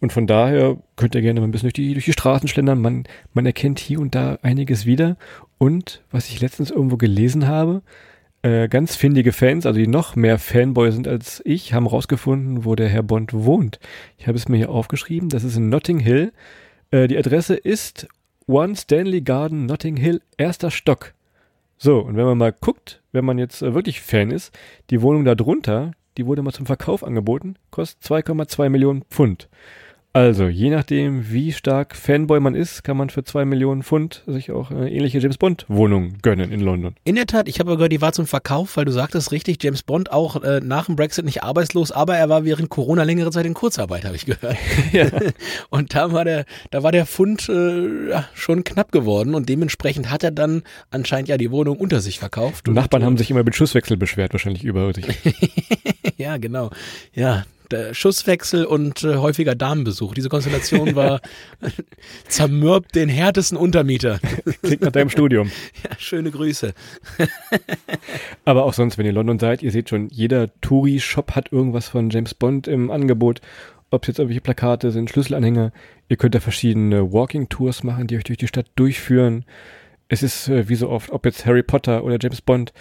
Und 0.00 0.12
von 0.12 0.26
daher 0.26 0.76
könnt 0.96 1.14
ihr 1.14 1.22
gerne 1.22 1.40
mal 1.40 1.46
ein 1.46 1.50
bisschen 1.50 1.66
durch 1.66 1.74
die, 1.74 1.92
durch 1.92 2.04
die 2.04 2.12
Straßen 2.12 2.48
schlendern. 2.48 2.80
Man, 2.80 3.04
man 3.32 3.46
erkennt 3.46 3.78
hier 3.78 4.00
und 4.00 4.14
da 4.14 4.38
einiges 4.42 4.86
wieder. 4.86 5.16
Und 5.58 6.02
was 6.10 6.28
ich 6.28 6.40
letztens 6.40 6.70
irgendwo 6.70 6.96
gelesen 6.96 7.46
habe, 7.46 7.82
äh, 8.42 8.68
ganz 8.68 8.96
findige 8.96 9.32
Fans, 9.32 9.64
also 9.64 9.78
die 9.78 9.86
noch 9.86 10.16
mehr 10.16 10.38
Fanboy 10.38 10.92
sind 10.92 11.08
als 11.08 11.40
ich, 11.46 11.72
haben 11.72 11.86
rausgefunden, 11.86 12.66
wo 12.66 12.74
der 12.74 12.88
Herr 12.88 13.02
Bond 13.02 13.32
wohnt. 13.32 13.78
Ich 14.18 14.28
habe 14.28 14.36
es 14.36 14.48
mir 14.48 14.58
hier 14.58 14.70
aufgeschrieben. 14.70 15.30
Das 15.30 15.44
ist 15.44 15.56
in 15.56 15.70
Notting 15.70 15.98
Hill. 15.98 16.32
Äh, 16.94 17.08
die 17.08 17.18
Adresse 17.18 17.56
ist 17.56 18.06
One 18.46 18.76
Stanley 18.76 19.20
Garden, 19.20 19.66
Notting 19.66 19.96
Hill, 19.96 20.22
erster 20.36 20.70
Stock. 20.70 21.12
So, 21.76 21.98
und 21.98 22.16
wenn 22.16 22.24
man 22.24 22.38
mal 22.38 22.52
guckt, 22.52 23.02
wenn 23.10 23.24
man 23.24 23.36
jetzt 23.36 23.62
äh, 23.62 23.74
wirklich 23.74 24.00
Fan 24.00 24.30
ist, 24.30 24.56
die 24.90 25.02
Wohnung 25.02 25.24
da 25.24 25.34
drunter, 25.34 25.90
die 26.16 26.24
wurde 26.26 26.42
mal 26.42 26.52
zum 26.52 26.66
Verkauf 26.66 27.02
angeboten, 27.02 27.56
kostet 27.72 28.04
2,2 28.04 28.68
Millionen 28.68 29.02
Pfund. 29.10 29.48
Also, 30.16 30.46
je 30.46 30.70
nachdem, 30.70 31.32
wie 31.32 31.52
stark 31.52 31.96
Fanboy 31.96 32.38
man 32.38 32.54
ist, 32.54 32.84
kann 32.84 32.96
man 32.96 33.10
für 33.10 33.24
zwei 33.24 33.44
Millionen 33.44 33.82
Pfund 33.82 34.22
sich 34.28 34.52
auch 34.52 34.70
eine 34.70 34.88
ähnliche 34.88 35.18
James 35.18 35.38
Bond 35.38 35.66
Wohnung 35.66 36.18
gönnen 36.22 36.52
in 36.52 36.60
London. 36.60 36.94
In 37.02 37.16
der 37.16 37.26
Tat, 37.26 37.48
ich 37.48 37.58
habe 37.58 37.74
gehört, 37.74 37.90
die 37.90 38.00
war 38.00 38.12
zum 38.12 38.28
Verkauf, 38.28 38.76
weil 38.76 38.84
du 38.84 38.92
sagtest 38.92 39.32
richtig, 39.32 39.60
James 39.60 39.82
Bond 39.82 40.12
auch 40.12 40.40
äh, 40.44 40.60
nach 40.62 40.86
dem 40.86 40.94
Brexit 40.94 41.24
nicht 41.24 41.42
arbeitslos, 41.42 41.90
aber 41.90 42.16
er 42.16 42.28
war 42.28 42.44
während 42.44 42.68
Corona 42.68 43.02
längere 43.02 43.32
Zeit 43.32 43.44
in 43.44 43.54
Kurzarbeit, 43.54 44.04
habe 44.04 44.14
ich 44.14 44.24
gehört. 44.24 44.56
Ja. 44.92 45.06
und 45.70 45.96
da 45.96 46.12
war 46.12 46.24
der, 46.24 46.44
da 46.70 46.84
war 46.84 46.92
der 46.92 47.06
Fund 47.06 47.48
äh, 47.48 48.10
ja, 48.10 48.28
schon 48.34 48.62
knapp 48.62 48.92
geworden 48.92 49.34
und 49.34 49.48
dementsprechend 49.48 50.12
hat 50.12 50.22
er 50.22 50.30
dann 50.30 50.62
anscheinend 50.90 51.28
ja 51.28 51.36
die 51.36 51.50
Wohnung 51.50 51.78
unter 51.78 52.00
sich 52.00 52.20
verkauft. 52.20 52.68
Die 52.68 52.70
Nachbarn 52.70 53.02
haben 53.02 53.16
sich 53.16 53.32
immer 53.32 53.42
mit 53.42 53.56
Schusswechsel 53.56 53.96
beschwert, 53.96 54.32
wahrscheinlich 54.32 54.62
über 54.62 54.92
sich. 54.94 55.06
ja, 56.16 56.36
genau. 56.36 56.70
Ja, 57.12 57.44
Schusswechsel 57.92 58.64
und 58.64 59.02
äh, 59.04 59.16
häufiger 59.16 59.54
Damenbesuch. 59.54 60.14
Diese 60.14 60.28
Konstellation 60.28 60.94
war 60.94 61.20
zermürbt 62.28 62.94
den 62.94 63.08
härtesten 63.08 63.56
Untermieter. 63.56 64.20
Klingt 64.62 64.82
nach 64.82 64.92
deinem 64.92 65.10
Studium. 65.10 65.50
Ja, 65.84 65.96
schöne 65.98 66.30
Grüße. 66.30 66.72
Aber 68.44 68.64
auch 68.64 68.72
sonst, 68.72 68.96
wenn 68.96 69.04
ihr 69.04 69.10
in 69.10 69.16
London 69.16 69.38
seid, 69.38 69.62
ihr 69.62 69.70
seht 69.70 69.88
schon, 69.88 70.08
jeder 70.08 70.48
Touri-Shop 70.60 71.32
hat 71.32 71.52
irgendwas 71.52 71.88
von 71.88 72.10
James 72.10 72.34
Bond 72.34 72.68
im 72.68 72.90
Angebot. 72.90 73.40
Ob 73.90 74.02
es 74.02 74.08
jetzt 74.08 74.18
irgendwelche 74.18 74.40
Plakate 74.40 74.92
sind, 74.92 75.10
Schlüsselanhänger. 75.10 75.72
Ihr 76.08 76.16
könnt 76.16 76.34
da 76.34 76.40
verschiedene 76.40 77.12
Walking-Tours 77.12 77.82
machen, 77.82 78.06
die 78.06 78.16
euch 78.16 78.24
durch 78.24 78.38
die 78.38 78.48
Stadt 78.48 78.66
durchführen. 78.76 79.44
Es 80.08 80.22
ist 80.22 80.48
äh, 80.48 80.68
wie 80.68 80.76
so 80.76 80.88
oft, 80.88 81.10
ob 81.10 81.24
jetzt 81.26 81.44
Harry 81.44 81.62
Potter 81.62 82.04
oder 82.04 82.18
James 82.20 82.40
Bond, 82.40 82.72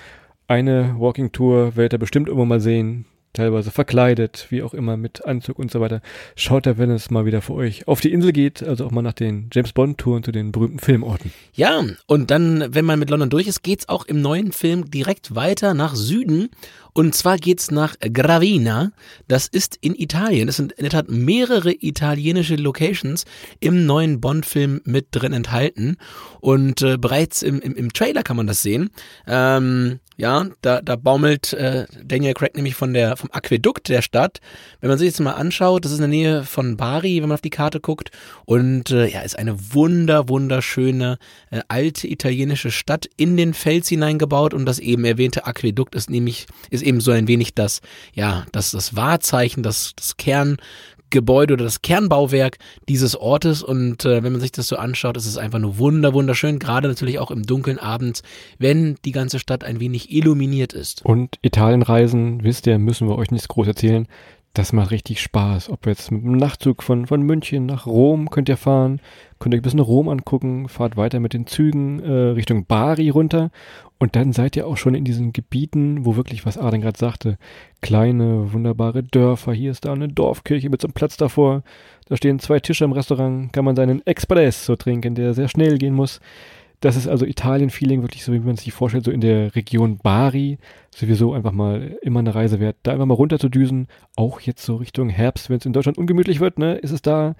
eine 0.48 0.96
Walking-Tour 0.98 1.76
werdet 1.76 1.94
ihr 1.94 2.00
bestimmt 2.00 2.30
immer 2.30 2.46
mal 2.46 2.60
sehen 2.60 3.06
teilweise 3.34 3.72
verkleidet, 3.72 4.48
wie 4.50 4.64
auch 4.64 4.74
immer, 4.74 4.96
mit 4.96 5.26
Anzug 5.26 5.60
und 5.60 5.72
so 5.72 5.82
weiter. 5.82 6.02
Schaut 6.36 6.66
da, 6.66 6.78
wenn 6.78 6.92
es 6.92 7.12
mal 7.12 7.26
wieder 7.26 7.42
für 7.42 7.54
euch 7.54 7.88
auf 7.88 8.00
die 8.00 8.12
Insel 8.12 8.32
geht, 8.32 8.64
also 8.64 8.86
auch 8.86 8.92
mal 8.92 9.02
nach 9.02 9.14
den 9.14 9.50
James 9.52 9.74
Bond-Touren 9.74 10.24
zu 10.24 10.32
den 10.32 10.52
berühmten 10.52 10.80
Filmorten. 10.80 11.34
Ja, 11.54 11.84
und 12.08 12.32
dann, 12.32 12.66
wenn 12.70 12.86
man 12.86 13.00
mit 13.00 13.10
London 13.10 13.30
durch 13.30 13.48
ist, 13.48 13.64
geht's 13.64 13.90
auch 13.90 14.06
im 14.06 14.22
neuen 14.22 14.52
Film 14.52 14.90
direkt 14.90 15.36
weiter 15.36 15.74
nach 15.74 15.96
Süden. 15.96 16.50
Und 16.94 17.16
zwar 17.16 17.38
geht's 17.38 17.72
nach 17.72 17.96
Gravina. 18.00 18.92
Das 19.28 19.48
ist 19.48 19.78
in 19.82 19.96
Italien. 19.96 20.48
Es 20.48 20.58
sind 20.58 20.74
in 20.74 20.84
der 20.84 20.92
Tat 20.92 21.10
mehrere 21.10 21.74
italienische 21.74 22.56
Locations 22.56 23.26
im 23.60 23.86
neuen 23.86 24.22
Bond-Film 24.22 24.82
mit 24.86 25.08
drin 25.12 25.34
enthalten. 25.34 25.98
Und 26.40 26.82
äh, 26.82 26.98
bereits 26.98 27.42
im, 27.42 27.60
im, 27.60 27.76
im 27.76 27.94
Trailer 27.94 28.24
kann 28.24 28.38
man 28.38 28.48
das 28.48 28.62
sehen. 28.62 28.92
Ähm, 29.28 30.00
ja, 30.16 30.48
da, 30.62 30.82
da 30.82 30.96
baumelt 30.96 31.54
äh, 31.54 31.86
Daniel 32.04 32.36
Craig 32.36 32.56
nämlich 32.56 32.76
von 32.76 32.94
der, 32.94 33.18
vom 33.18 33.32
Aquädukt 33.32 33.90
der 33.90 34.04
Stadt. 34.04 34.40
Wenn 34.80 34.90
man 34.90 35.00
sich 35.00 35.08
jetzt 35.08 35.20
mal 35.20 35.32
anschaut, 35.32 35.86
das 35.86 35.92
ist 35.92 35.98
in 35.98 36.04
der 36.04 36.10
Nähe 36.10 36.44
von 36.44 36.78
Bari, 36.78 37.16
wenn 37.22 37.30
man 37.30 37.36
auf 37.36 37.42
die 37.42 37.50
Karte 37.50 37.80
guckt. 37.80 38.12
Und 38.46 38.92
äh, 38.92 39.08
ja, 39.08 39.22
ist 39.22 39.38
eine 39.38 39.74
wunder, 39.74 40.30
wunderschöne 40.30 41.18
äh, 41.50 41.62
alte 41.68 42.08
italienische 42.08 42.70
Stadt 42.70 43.10
in 43.18 43.38
den 43.38 43.56
Fels 43.56 43.90
hineingebaut. 43.90 44.54
Und 44.54 44.66
das 44.66 44.78
eben 44.78 45.04
erwähnte 45.04 45.48
Aquädukt 45.48 45.96
ist 45.96 46.12
nämlich, 46.12 46.46
ist 46.70 46.83
eben 46.84 47.02
so 47.02 47.12
ein 47.12 47.28
wenig 47.28 47.56
das, 47.56 47.82
ja, 48.14 48.46
das, 48.52 48.72
das 48.72 48.96
Wahrzeichen, 48.96 49.64
das, 49.64 49.94
das 49.96 50.18
Kern 50.18 50.58
Gebäude 51.14 51.54
oder 51.54 51.64
das 51.64 51.82
Kernbauwerk 51.82 52.58
dieses 52.90 53.16
Ortes. 53.16 53.64
Und 53.64 54.04
äh, 54.04 54.24
wenn 54.24 54.34
man 54.34 54.42
sich 54.42 54.52
das 54.52 54.68
so 54.68 54.76
anschaut, 54.76 55.16
ist 55.16 55.28
es 55.28 55.38
einfach 55.38 55.60
nur 55.60 55.78
wunder, 55.78 56.14
wunderschön, 56.14 56.60
gerade 56.60 56.90
natürlich 56.90 57.20
auch 57.20 57.32
im 57.32 57.44
Dunkeln 57.44 57.80
abends, 57.80 58.24
wenn 58.58 58.96
die 59.06 59.12
ganze 59.14 59.40
Stadt 59.40 59.64
ein 59.64 59.80
wenig 59.80 60.12
illuminiert 60.12 60.74
ist. 60.74 61.06
Und 61.06 61.38
Italienreisen, 61.42 62.44
wisst 62.44 62.68
ihr, 62.68 62.80
müssen 62.80 63.08
wir 63.08 63.18
euch 63.18 63.32
nichts 63.32 63.48
groß 63.48 63.68
erzählen. 63.68 64.08
Das 64.56 64.74
macht 64.74 64.92
richtig 64.92 65.22
Spaß. 65.22 65.70
Ob 65.70 65.86
jetzt 65.88 66.12
mit 66.12 66.24
dem 66.24 66.38
Nachtzug 66.38 66.84
von, 66.84 67.08
von 67.08 67.22
München 67.22 67.66
nach 67.66 67.88
Rom 67.88 68.30
könnt 68.30 68.50
ihr 68.50 68.58
fahren, 68.58 69.00
könnt 69.40 69.56
ihr 69.56 69.60
ein 69.60 69.64
bisschen 69.64 69.80
Rom 69.80 70.10
angucken, 70.10 70.68
fahrt 70.68 70.96
weiter 70.96 71.20
mit 71.20 71.34
den 71.34 71.48
Zügen 71.48 72.00
äh, 72.00 72.12
Richtung 72.12 72.66
Bari 72.66 73.10
runter 73.10 73.50
und 74.04 74.18
dann 74.18 74.34
seid 74.34 74.58
ihr 74.58 74.68
auch 74.68 74.76
schon 74.76 74.96
in 74.96 75.06
diesen 75.06 75.32
Gebieten, 75.32 76.06
wo 76.06 76.18
wirklich, 76.18 76.46
was 76.46 76.58
Arden 76.58 76.82
gerade 76.82 77.00
sagte, 77.00 77.38
kleine, 77.82 78.52
wunderbare 78.52 79.02
Dörfer. 79.02 79.54
Hier 79.54 79.72
ist 79.72 79.86
da 79.86 79.94
eine 79.94 80.10
Dorfkirche 80.10 80.70
mit 80.70 80.82
so 80.82 80.88
einem 80.88 80.94
Platz 80.94 81.16
davor. 81.16 81.64
Da 82.10 82.18
stehen 82.18 82.40
zwei 82.40 82.60
Tische 82.60 82.84
im 82.84 82.92
Restaurant, 82.92 83.54
kann 83.54 83.64
man 83.64 83.78
seinen 83.78 84.06
Espresso 84.06 84.76
trinken, 84.76 85.16
der 85.16 85.34
sehr 85.34 85.48
schnell 85.48 85.78
gehen 85.78 85.94
muss. 85.94 86.20
Das 86.82 86.98
ist 86.98 87.08
also 87.08 87.26
Italien-Feeling, 87.26 88.02
wirklich 88.02 88.26
so, 88.26 88.34
wie 88.34 88.40
man 88.40 88.58
sich 88.58 88.74
vorstellt, 88.74 89.06
so 89.06 89.12
in 89.12 89.22
der 89.22 89.56
Region 89.56 90.00
Bari. 90.00 90.58
Sowieso 90.94 91.32
einfach 91.32 91.54
mal 91.54 91.98
immer 92.02 92.20
eine 92.20 92.36
Reise 92.36 92.60
wert, 92.60 92.76
da 92.84 92.92
einfach 92.92 93.06
mal 93.06 93.14
runter 93.14 93.40
zu 93.40 93.48
düsen. 93.48 93.88
Auch 94.18 94.42
jetzt 94.42 94.66
so 94.66 94.76
Richtung 94.76 95.08
Herbst, 95.08 95.50
wenn 95.50 95.60
es 95.60 95.66
in 95.66 95.72
Deutschland 95.72 95.98
ungemütlich 95.98 96.42
wird, 96.42 96.60
ne, 96.60 96.74
ist 96.74 96.92
es 96.92 97.02
da 97.02 97.36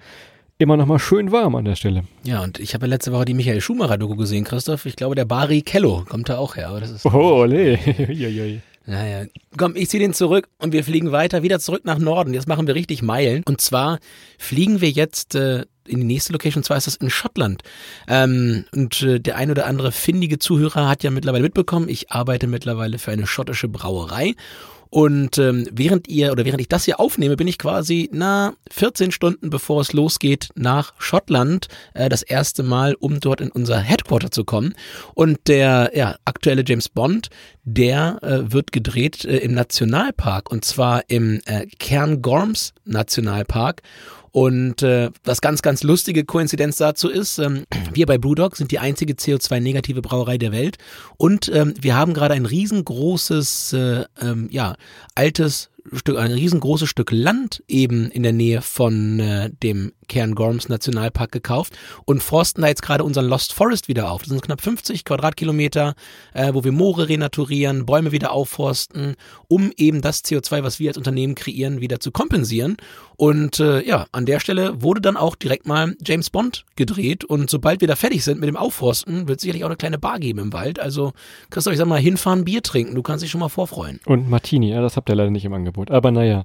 immer 0.58 0.76
noch 0.76 0.86
mal 0.86 0.98
schön 0.98 1.32
warm 1.32 1.54
an 1.56 1.64
der 1.64 1.76
Stelle. 1.76 2.04
Ja, 2.22 2.42
und 2.42 2.60
ich 2.60 2.74
habe 2.74 2.86
ja 2.86 2.90
letzte 2.90 3.12
Woche 3.12 3.24
die 3.24 3.34
Michael 3.34 3.60
Schumacher-Doku 3.60 4.16
gesehen, 4.16 4.44
Christoph. 4.44 4.86
Ich 4.86 4.96
glaube, 4.96 5.14
der 5.14 5.24
Bari 5.24 5.62
Kello 5.62 6.04
kommt 6.08 6.28
da 6.28 6.38
auch 6.38 6.56
her. 6.56 6.68
Aber 6.68 6.80
das 6.80 6.90
ist 6.90 7.06
oh, 7.06 7.42
ole. 7.42 7.78
Naja, 8.86 9.24
komm, 9.56 9.76
ich 9.76 9.88
ziehe 9.88 10.02
den 10.02 10.12
zurück 10.12 10.46
und 10.58 10.72
wir 10.74 10.84
fliegen 10.84 11.10
weiter, 11.10 11.42
wieder 11.42 11.58
zurück 11.58 11.86
nach 11.86 11.96
Norden. 11.96 12.34
Jetzt 12.34 12.48
machen 12.48 12.66
wir 12.66 12.74
richtig 12.74 13.00
Meilen. 13.00 13.42
Und 13.46 13.62
zwar 13.62 13.98
fliegen 14.38 14.82
wir 14.82 14.90
jetzt 14.90 15.34
äh, 15.34 15.64
in 15.86 16.00
die 16.00 16.04
nächste 16.04 16.34
Location, 16.34 16.60
und 16.60 16.64
zwar 16.64 16.76
ist 16.76 16.86
das 16.86 16.96
in 16.96 17.08
Schottland. 17.08 17.62
Ähm, 18.08 18.66
und 18.74 19.02
äh, 19.02 19.20
der 19.20 19.36
ein 19.36 19.50
oder 19.50 19.66
andere 19.66 19.90
findige 19.90 20.38
Zuhörer 20.38 20.86
hat 20.86 21.02
ja 21.02 21.10
mittlerweile 21.10 21.44
mitbekommen, 21.44 21.88
ich 21.88 22.10
arbeite 22.12 22.46
mittlerweile 22.46 22.98
für 22.98 23.10
eine 23.10 23.26
schottische 23.26 23.68
Brauerei. 23.68 24.34
Und 24.90 25.38
ähm, 25.38 25.68
während 25.72 26.08
ihr 26.08 26.32
oder 26.32 26.44
während 26.44 26.60
ich 26.60 26.68
das 26.68 26.84
hier 26.84 27.00
aufnehme, 27.00 27.36
bin 27.36 27.48
ich 27.48 27.58
quasi 27.58 28.08
na 28.12 28.54
14 28.70 29.10
Stunden 29.10 29.50
bevor 29.50 29.80
es 29.80 29.92
losgeht 29.92 30.48
nach 30.54 30.94
Schottland 30.98 31.68
äh, 31.94 32.08
das 32.08 32.22
erste 32.22 32.62
Mal, 32.62 32.94
um 32.94 33.20
dort 33.20 33.40
in 33.40 33.50
unser 33.50 33.78
Headquarter 33.78 34.30
zu 34.30 34.44
kommen. 34.44 34.74
Und 35.14 35.48
der 35.48 35.92
ja, 35.94 36.16
aktuelle 36.24 36.64
James 36.66 36.88
Bond, 36.88 37.30
der 37.64 38.18
äh, 38.22 38.52
wird 38.52 38.72
gedreht 38.72 39.24
äh, 39.24 39.38
im 39.38 39.54
Nationalpark 39.54 40.50
und 40.50 40.64
zwar 40.64 41.02
im 41.08 41.40
äh, 41.46 41.66
Cairngorms 41.78 42.74
Nationalpark. 42.84 43.82
Und 44.34 44.82
äh, 44.82 45.12
was 45.22 45.40
ganz, 45.40 45.62
ganz 45.62 45.84
lustige 45.84 46.24
Koinzidenz 46.24 46.74
dazu 46.74 47.08
ist, 47.08 47.38
ähm, 47.38 47.66
wir 47.92 48.04
bei 48.04 48.18
Brewdog 48.18 48.56
sind 48.56 48.72
die 48.72 48.80
einzige 48.80 49.12
CO2-negative 49.14 50.02
Brauerei 50.02 50.38
der 50.38 50.50
Welt. 50.50 50.76
Und 51.16 51.48
ähm, 51.54 51.74
wir 51.80 51.94
haben 51.94 52.14
gerade 52.14 52.34
ein 52.34 52.44
riesengroßes, 52.44 53.74
äh, 53.74 54.04
ähm, 54.20 54.48
ja, 54.50 54.74
altes 55.14 55.70
Stück, 55.92 56.18
ein 56.18 56.32
riesengroßes 56.32 56.88
Stück 56.88 57.10
Land 57.10 57.62
eben 57.68 58.10
in 58.10 58.22
der 58.22 58.32
Nähe 58.32 58.62
von 58.62 59.20
äh, 59.20 59.50
dem 59.62 59.92
Cairngorms 60.08 60.68
Nationalpark 60.68 61.32
gekauft 61.32 61.74
und 62.04 62.22
forsten 62.22 62.62
da 62.62 62.68
jetzt 62.68 62.82
gerade 62.82 63.04
unseren 63.04 63.26
Lost 63.26 63.52
Forest 63.52 63.88
wieder 63.88 64.10
auf. 64.10 64.22
Das 64.22 64.30
sind 64.30 64.42
knapp 64.42 64.60
50 64.60 65.04
Quadratkilometer, 65.04 65.94
äh, 66.32 66.54
wo 66.54 66.64
wir 66.64 66.72
Moore 66.72 67.08
renaturieren, 67.08 67.86
Bäume 67.86 68.12
wieder 68.12 68.32
aufforsten, 68.32 69.16
um 69.48 69.72
eben 69.76 70.00
das 70.00 70.24
CO2, 70.24 70.62
was 70.62 70.78
wir 70.80 70.90
als 70.90 70.96
Unternehmen 70.96 71.34
kreieren, 71.34 71.80
wieder 71.80 72.00
zu 72.00 72.10
kompensieren. 72.10 72.76
Und 73.16 73.60
äh, 73.60 73.86
ja, 73.86 74.06
an 74.12 74.26
der 74.26 74.40
Stelle 74.40 74.82
wurde 74.82 75.00
dann 75.00 75.16
auch 75.16 75.36
direkt 75.36 75.66
mal 75.66 75.94
James 76.04 76.30
Bond 76.30 76.64
gedreht 76.76 77.24
und 77.24 77.48
sobald 77.48 77.80
wir 77.80 77.88
da 77.88 77.96
fertig 77.96 78.24
sind 78.24 78.40
mit 78.40 78.48
dem 78.48 78.56
Aufforsten, 78.56 79.28
wird 79.28 79.38
es 79.38 79.42
sicherlich 79.42 79.64
auch 79.64 79.68
eine 79.68 79.76
kleine 79.76 79.98
Bar 79.98 80.18
geben 80.18 80.40
im 80.40 80.52
Wald. 80.52 80.80
Also 80.80 81.12
Christoph, 81.50 81.72
ich 81.72 81.78
sag 81.78 81.86
mal, 81.86 82.00
hinfahren, 82.00 82.44
Bier 82.44 82.62
trinken, 82.62 82.94
du 82.94 83.02
kannst 83.02 83.22
dich 83.22 83.30
schon 83.30 83.40
mal 83.40 83.48
vorfreuen. 83.48 84.00
Und 84.06 84.28
Martini, 84.28 84.70
ja, 84.70 84.80
das 84.80 84.96
habt 84.96 85.08
ihr 85.08 85.14
leider 85.14 85.30
nicht 85.30 85.44
im 85.44 85.52
Angebot. 85.52 85.73
Aber 85.90 86.10
naja, 86.10 86.44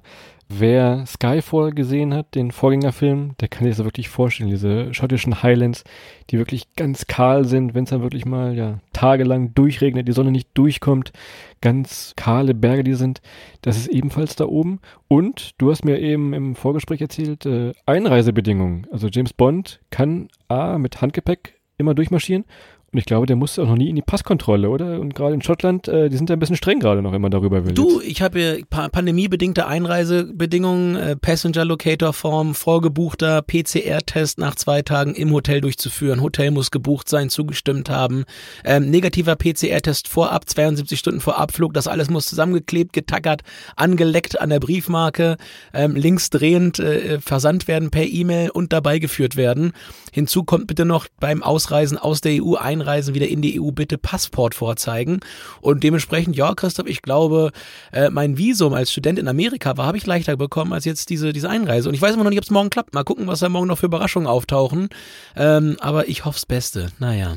Wer 0.52 1.06
Skyfall 1.06 1.70
gesehen 1.70 2.12
hat, 2.12 2.34
den 2.34 2.50
Vorgängerfilm, 2.50 3.36
der 3.40 3.46
kann 3.46 3.64
sich 3.64 3.76
das 3.76 3.84
wirklich 3.84 4.08
vorstellen. 4.08 4.50
Diese 4.50 4.92
schottischen 4.92 5.44
Highlands, 5.44 5.84
die 6.28 6.38
wirklich 6.38 6.74
ganz 6.74 7.06
kahl 7.06 7.44
sind, 7.44 7.72
wenn 7.72 7.84
es 7.84 7.90
dann 7.90 8.02
wirklich 8.02 8.26
mal 8.26 8.56
ja, 8.56 8.80
tagelang 8.92 9.54
durchregnet, 9.54 10.08
die 10.08 10.12
Sonne 10.12 10.32
nicht 10.32 10.48
durchkommt, 10.54 11.12
ganz 11.60 12.14
kahle 12.16 12.52
Berge, 12.54 12.82
die 12.82 12.94
sind. 12.94 13.22
Das 13.62 13.76
ist 13.76 13.86
ebenfalls 13.86 14.34
da 14.34 14.46
oben. 14.46 14.80
Und 15.06 15.52
du 15.58 15.70
hast 15.70 15.84
mir 15.84 16.00
eben 16.00 16.34
im 16.34 16.56
Vorgespräch 16.56 17.00
erzählt, 17.00 17.46
äh, 17.46 17.72
Einreisebedingungen. 17.86 18.88
Also 18.90 19.06
James 19.06 19.32
Bond 19.32 19.78
kann 19.90 20.30
A 20.48 20.78
mit 20.78 21.00
Handgepäck 21.00 21.60
immer 21.78 21.94
durchmarschieren 21.94 22.44
und 22.92 22.98
ich 22.98 23.04
glaube, 23.04 23.26
der 23.26 23.36
musste 23.36 23.62
auch 23.62 23.68
noch 23.68 23.76
nie 23.76 23.88
in 23.88 23.94
die 23.94 24.02
Passkontrolle, 24.02 24.68
oder? 24.68 24.98
Und 24.98 25.14
gerade 25.14 25.34
in 25.34 25.42
Schottland, 25.42 25.86
äh, 25.86 26.08
die 26.08 26.16
sind 26.16 26.28
da 26.28 26.34
ein 26.34 26.40
bisschen 26.40 26.56
streng 26.56 26.80
gerade 26.80 27.02
noch, 27.02 27.12
wenn 27.12 27.20
man 27.20 27.30
darüber 27.30 27.64
will. 27.64 27.72
Du, 27.72 28.00
ich 28.00 28.20
habe 28.20 28.38
hier 28.40 28.64
pa 28.68 28.88
pandemiebedingte 28.88 29.68
Einreisebedingungen, 29.68 30.96
äh, 30.96 31.14
Passenger 31.14 31.64
Locator 31.64 32.12
Form, 32.12 32.52
vorgebuchter 32.52 33.42
PCR-Test 33.42 34.38
nach 34.38 34.56
zwei 34.56 34.82
Tagen 34.82 35.14
im 35.14 35.30
Hotel 35.30 35.60
durchzuführen. 35.60 36.20
Hotel 36.20 36.50
muss 36.50 36.72
gebucht 36.72 37.08
sein, 37.08 37.30
zugestimmt 37.30 37.90
haben. 37.90 38.24
Ähm, 38.64 38.90
negativer 38.90 39.36
PCR-Test 39.36 40.08
vorab, 40.08 40.48
72 40.48 40.98
Stunden 40.98 41.20
vor 41.20 41.38
Abflug. 41.38 41.74
Das 41.74 41.86
alles 41.86 42.10
muss 42.10 42.26
zusammengeklebt, 42.26 42.92
getackert, 42.92 43.42
angeleckt 43.76 44.40
an 44.40 44.50
der 44.50 44.58
Briefmarke, 44.58 45.36
ähm, 45.72 45.94
linksdrehend 45.94 46.80
äh, 46.80 47.20
versandt 47.20 47.68
werden 47.68 47.90
per 47.90 48.04
E-Mail 48.04 48.50
und 48.50 48.72
dabei 48.72 48.98
geführt 48.98 49.36
werden. 49.36 49.74
Hinzu 50.12 50.42
kommt 50.42 50.66
bitte 50.66 50.84
noch 50.84 51.06
beim 51.20 51.44
Ausreisen 51.44 51.96
aus 51.96 52.20
der 52.20 52.42
EU 52.42 52.56
ein 52.56 52.79
Einreisen 52.80 53.14
wieder 53.14 53.28
in 53.28 53.42
die 53.42 53.60
EU 53.60 53.70
bitte 53.70 53.98
Passport 53.98 54.54
vorzeigen. 54.54 55.20
Und 55.60 55.84
dementsprechend, 55.84 56.36
ja, 56.36 56.54
Christoph, 56.54 56.86
ich 56.86 57.02
glaube, 57.02 57.52
äh, 57.92 58.10
mein 58.10 58.38
Visum 58.38 58.72
als 58.72 58.90
Student 58.90 59.18
in 59.18 59.28
Amerika 59.28 59.76
war, 59.76 59.86
habe 59.86 59.98
ich 59.98 60.06
leichter 60.06 60.36
bekommen 60.36 60.72
als 60.72 60.84
jetzt 60.84 61.10
diese, 61.10 61.32
diese 61.32 61.48
Einreise. 61.48 61.88
Und 61.88 61.94
ich 61.94 62.02
weiß 62.02 62.14
immer 62.14 62.24
noch 62.24 62.30
nicht, 62.30 62.38
ob 62.38 62.44
es 62.44 62.50
morgen 62.50 62.70
klappt. 62.70 62.94
Mal 62.94 63.04
gucken, 63.04 63.26
was 63.26 63.40
da 63.40 63.48
morgen 63.48 63.66
noch 63.66 63.78
für 63.78 63.86
Überraschungen 63.86 64.26
auftauchen. 64.26 64.88
Ähm, 65.36 65.76
aber 65.80 66.08
ich 66.08 66.24
hoffe 66.24 66.36
das 66.36 66.46
Beste. 66.46 66.88
Naja. 66.98 67.36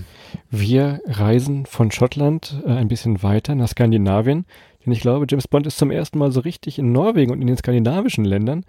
Wir 0.49 1.01
reisen 1.05 1.65
von 1.65 1.91
Schottland 1.91 2.61
äh, 2.65 2.71
ein 2.71 2.87
bisschen 2.87 3.21
weiter 3.23 3.55
nach 3.55 3.69
Skandinavien. 3.69 4.45
Denn 4.85 4.93
ich 4.93 5.01
glaube, 5.01 5.25
James 5.29 5.47
Bond 5.47 5.67
ist 5.67 5.77
zum 5.77 5.91
ersten 5.91 6.17
Mal 6.17 6.31
so 6.31 6.41
richtig 6.41 6.79
in 6.79 6.91
Norwegen 6.91 7.31
und 7.31 7.41
in 7.41 7.47
den 7.47 7.57
skandinavischen 7.57 8.25
Ländern. 8.25 8.65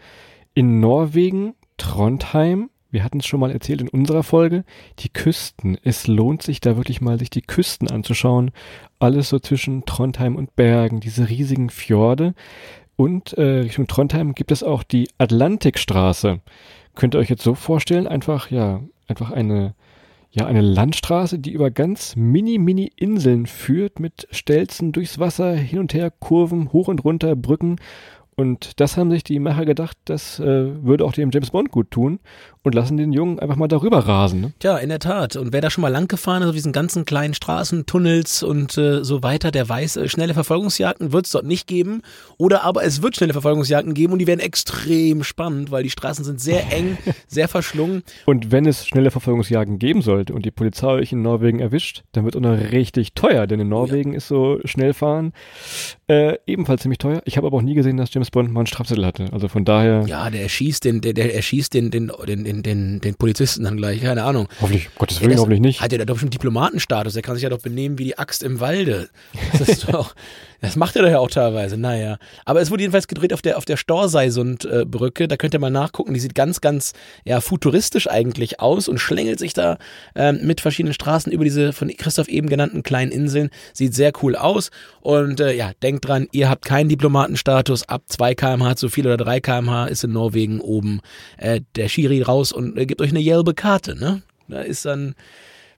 In 0.55 0.79
Norwegen, 0.79 1.55
Trondheim, 1.77 2.71
wir 2.95 3.03
hatten 3.03 3.19
es 3.19 3.27
schon 3.27 3.41
mal 3.41 3.51
erzählt 3.51 3.81
in 3.81 3.89
unserer 3.89 4.23
Folge, 4.23 4.65
die 5.01 5.09
Küsten. 5.09 5.77
Es 5.83 6.07
lohnt 6.07 6.43
sich 6.43 6.61
da 6.61 6.77
wirklich 6.77 7.01
mal, 7.01 7.19
sich 7.19 7.29
die 7.29 7.43
Küsten 7.43 7.91
anzuschauen. 7.91 8.53
Alles 9.01 9.29
so 9.29 9.41
zwischen 9.41 9.85
Trondheim 9.85 10.37
und 10.37 10.55
Bergen, 10.55 11.01
diese 11.01 11.29
riesigen 11.29 11.71
Fjorde. 11.71 12.35
Und 12.95 13.33
äh, 13.33 13.43
Richtung 13.43 13.89
Trondheim 13.89 14.35
gibt 14.37 14.53
es 14.53 14.63
auch 14.63 14.85
die 14.85 15.09
Atlantikstraße. 15.19 16.41
Könnt 16.95 17.17
ihr 17.17 17.19
euch 17.19 17.31
jetzt 17.31 17.43
so 17.43 17.57
vorstellen, 17.57 18.07
einfach, 18.07 18.53
ja, 18.53 18.81
einfach 19.09 19.33
eine, 19.33 19.75
ja, 20.31 20.47
eine 20.47 20.61
Landstraße, 20.61 21.41
die 21.41 21.51
über 21.51 21.73
ganz 21.73 22.15
mini, 22.15 22.59
mini 22.59 22.93
Inseln 22.95 23.47
führt 23.47 23.99
mit 23.99 24.29
Stelzen 24.31 24.93
durchs 24.93 25.19
Wasser, 25.19 25.57
hin 25.57 25.81
und 25.81 25.95
her, 25.95 26.13
Kurven, 26.13 26.73
hoch 26.73 26.87
und 26.87 27.05
runter, 27.05 27.35
Brücken 27.35 27.77
und 28.37 28.81
das 28.81 28.97
haben 28.97 29.11
sich 29.11 29.23
die 29.23 29.39
Macher 29.39 29.65
gedacht, 29.65 29.97
das 30.07 30.41
äh, 30.41 30.85
würde 30.85 31.05
auch 31.05 31.13
dem 31.13 31.31
James 31.33 31.51
Bond 31.51 31.71
gut 31.71 31.91
tun 31.91 32.19
und 32.65 32.75
lassen 32.75 32.97
den 32.97 33.13
Jungen 33.13 33.39
einfach 33.39 33.57
mal 33.57 33.69
darüber 33.69 33.99
rasen. 33.99 34.41
Ne? 34.41 34.53
Tja, 34.59 34.79
in 34.79 34.89
der 34.89 34.99
Tat. 34.99 35.37
Und 35.37 35.53
wer 35.53 35.61
da 35.61 35.71
schon 35.71 35.83
mal 35.83 35.89
lang 35.89 36.09
gefahren 36.09 36.43
ist, 36.43 36.49
auf 36.49 36.55
diesen 36.55 36.73
ganzen 36.73 37.05
kleinen 37.05 37.35
Straßen, 37.35 37.87
Tunnels 37.87 38.43
und 38.43 38.77
äh, 38.79 39.05
so 39.05 39.23
weiter, 39.23 39.51
der 39.51 39.69
weiß, 39.69 39.97
äh, 39.97 40.09
schnelle 40.09 40.35
Verfolgungsjagden 40.35 41.13
wird 41.13 41.27
es 41.27 41.33
dort 41.33 41.45
nicht 41.45 41.67
geben. 41.67 42.01
Oder 42.39 42.65
aber 42.65 42.83
es 42.83 43.03
wird 43.03 43.17
schnelle 43.17 43.35
Verfolgungsjagden 43.35 43.93
geben 43.93 44.15
und 44.15 44.19
die 44.19 44.27
werden 44.27 44.41
extrem 44.41 45.23
spannend, 45.23 45.71
weil 45.71 45.83
die 45.83 45.91
Straßen 45.91 46.25
sind 46.25 46.41
sehr 46.41 46.73
eng, 46.73 46.97
sehr 47.29 47.49
verschlungen. 47.49 48.03
Und 48.25 48.51
wenn 48.51 48.67
es 48.67 48.87
schnelle 48.87 49.11
Verfolgungsjagden 49.11 49.79
geben 49.79 50.01
sollte 50.01 50.33
und 50.33 50.47
die 50.47 50.51
Polizei 50.51 50.89
euch 50.89 51.13
in 51.13 51.21
Norwegen 51.21 51.61
erwischt, 51.61 52.03
dann 52.13 52.25
wird 52.25 52.35
es 52.35 52.39
auch 52.39 52.43
noch 52.43 52.73
richtig 52.73 53.13
teuer, 53.13 53.47
denn 53.47 53.61
in 53.61 53.69
Norwegen 53.69 54.13
ja. 54.13 54.17
ist 54.17 54.29
so 54.29 54.59
schnell 54.65 54.95
fahren 54.95 55.33
äh, 56.07 56.37
ebenfalls 56.47 56.83
ziemlich 56.83 56.99
teuer. 56.99 57.23
Ich 57.25 57.37
habe 57.37 57.47
aber 57.47 57.57
auch 57.57 57.63
nie 57.63 57.75
gesehen, 57.75 57.97
dass 57.97 58.13
James 58.13 58.31
Bond 58.31 58.53
mal 58.53 58.61
einen 58.61 58.67
Strafzettel 58.67 59.07
hatte. 59.07 59.33
Also 59.33 59.49
von 59.49 59.65
daher. 59.65 60.05
Ja, 60.07 60.29
der 60.29 60.43
erschießt 60.43 60.85
den, 60.85 61.01
der, 61.01 61.15
der 61.15 61.35
erschießt 61.35 61.73
den, 61.73 61.91
den, 61.91 62.13
den, 62.27 62.45
den, 62.45 62.54
den, 62.63 63.01
den 63.01 63.15
Polizisten 63.15 63.65
dann 63.65 63.77
gleich, 63.77 64.03
keine 64.03 64.25
Ahnung. 64.25 64.49
Hoffentlich, 64.61 64.89
Gottes 64.97 65.21
Willen, 65.21 65.39
hoffentlich 65.39 65.61
nicht. 65.61 65.81
Hat 65.81 65.93
der 65.93 66.05
doch 66.07 66.19
schon 66.19 66.31
Diplomatenstatus, 66.31 67.15
der 67.15 67.23
kann 67.23 67.35
sich 67.35 67.43
ja 67.43 67.51
doch 67.51 67.61
benehmen 67.61 67.99
wie 67.99 68.05
die 68.05 68.19
Axt 68.19 68.43
im 68.43 68.61
Walde. 68.61 69.09
Das 69.59 69.69
ist 69.69 69.93
doch, 69.93 70.15
Das 70.65 70.77
macht 70.77 70.97
er 70.97 71.03
doch 71.03 71.11
ja 71.11 71.19
auch 71.19 71.31
teilweise, 71.31 71.77
naja. 71.77 72.17
Aber 72.45 72.61
es 72.61 72.71
wurde 72.71 72.83
jedenfalls 72.83 73.07
gedreht 73.07 73.33
auf 73.33 73.43
der, 73.43 73.59
auf 73.59 73.65
der 73.65 73.77
Storseisund-Brücke. 73.77 75.29
Da 75.29 75.37
könnt 75.37 75.55
ihr 75.55 75.61
mal 75.61 75.71
nachgucken. 75.71 76.15
Die 76.15 76.21
sieht 76.21 76.35
ganz, 76.35 76.61
ganz 76.61 76.93
ja, 77.25 77.41
futuristisch 77.41 78.09
eigentlich 78.09 78.61
aus 78.61 78.89
und 78.89 78.99
schlängelt 78.99 79.39
sich 79.39 79.53
da 79.53 79.79
ähm, 80.15 80.41
mit 80.43 80.61
verschiedenen 80.61 80.95
Straßen 80.95 81.31
über 81.31 81.45
diese 81.45 81.73
von 81.73 81.89
Christoph 81.89 82.29
eben 82.29 82.49
genannten 82.49 82.83
kleinen 82.83 83.13
Inseln. 83.13 83.51
Sieht 83.73 83.95
sehr 83.95 84.13
cool 84.23 84.37
aus. 84.37 84.71
Und 85.01 85.41
äh, 85.41 85.53
ja, 85.53 85.73
denkt 85.83 86.09
dran, 86.09 86.29
ihr 86.33 86.49
habt 86.49 86.65
keinen 86.65 86.89
Diplomatenstatus. 86.89 87.89
Ab 87.89 88.05
2 88.07 88.35
kmh 88.35 88.77
zu 88.77 88.89
viel 88.89 89.07
oder 89.07 89.19
3 89.19 89.41
kmh 89.41 89.87
ist 89.87 90.05
in 90.05 90.13
Norwegen 90.13 90.61
oben 90.61 91.01
äh, 91.37 91.61
der 91.77 91.89
Schiri 91.89 92.23
raus 92.23 92.53
und 92.53 92.79
äh, 92.79 92.87
gibt 92.87 93.01
euch 93.03 93.11
eine 93.11 93.23
gelbe 93.23 93.55
Karte. 93.55 93.95
Ne? 93.95 94.23
Da 94.49 94.61
ist 94.61 94.85
dann 94.85 95.15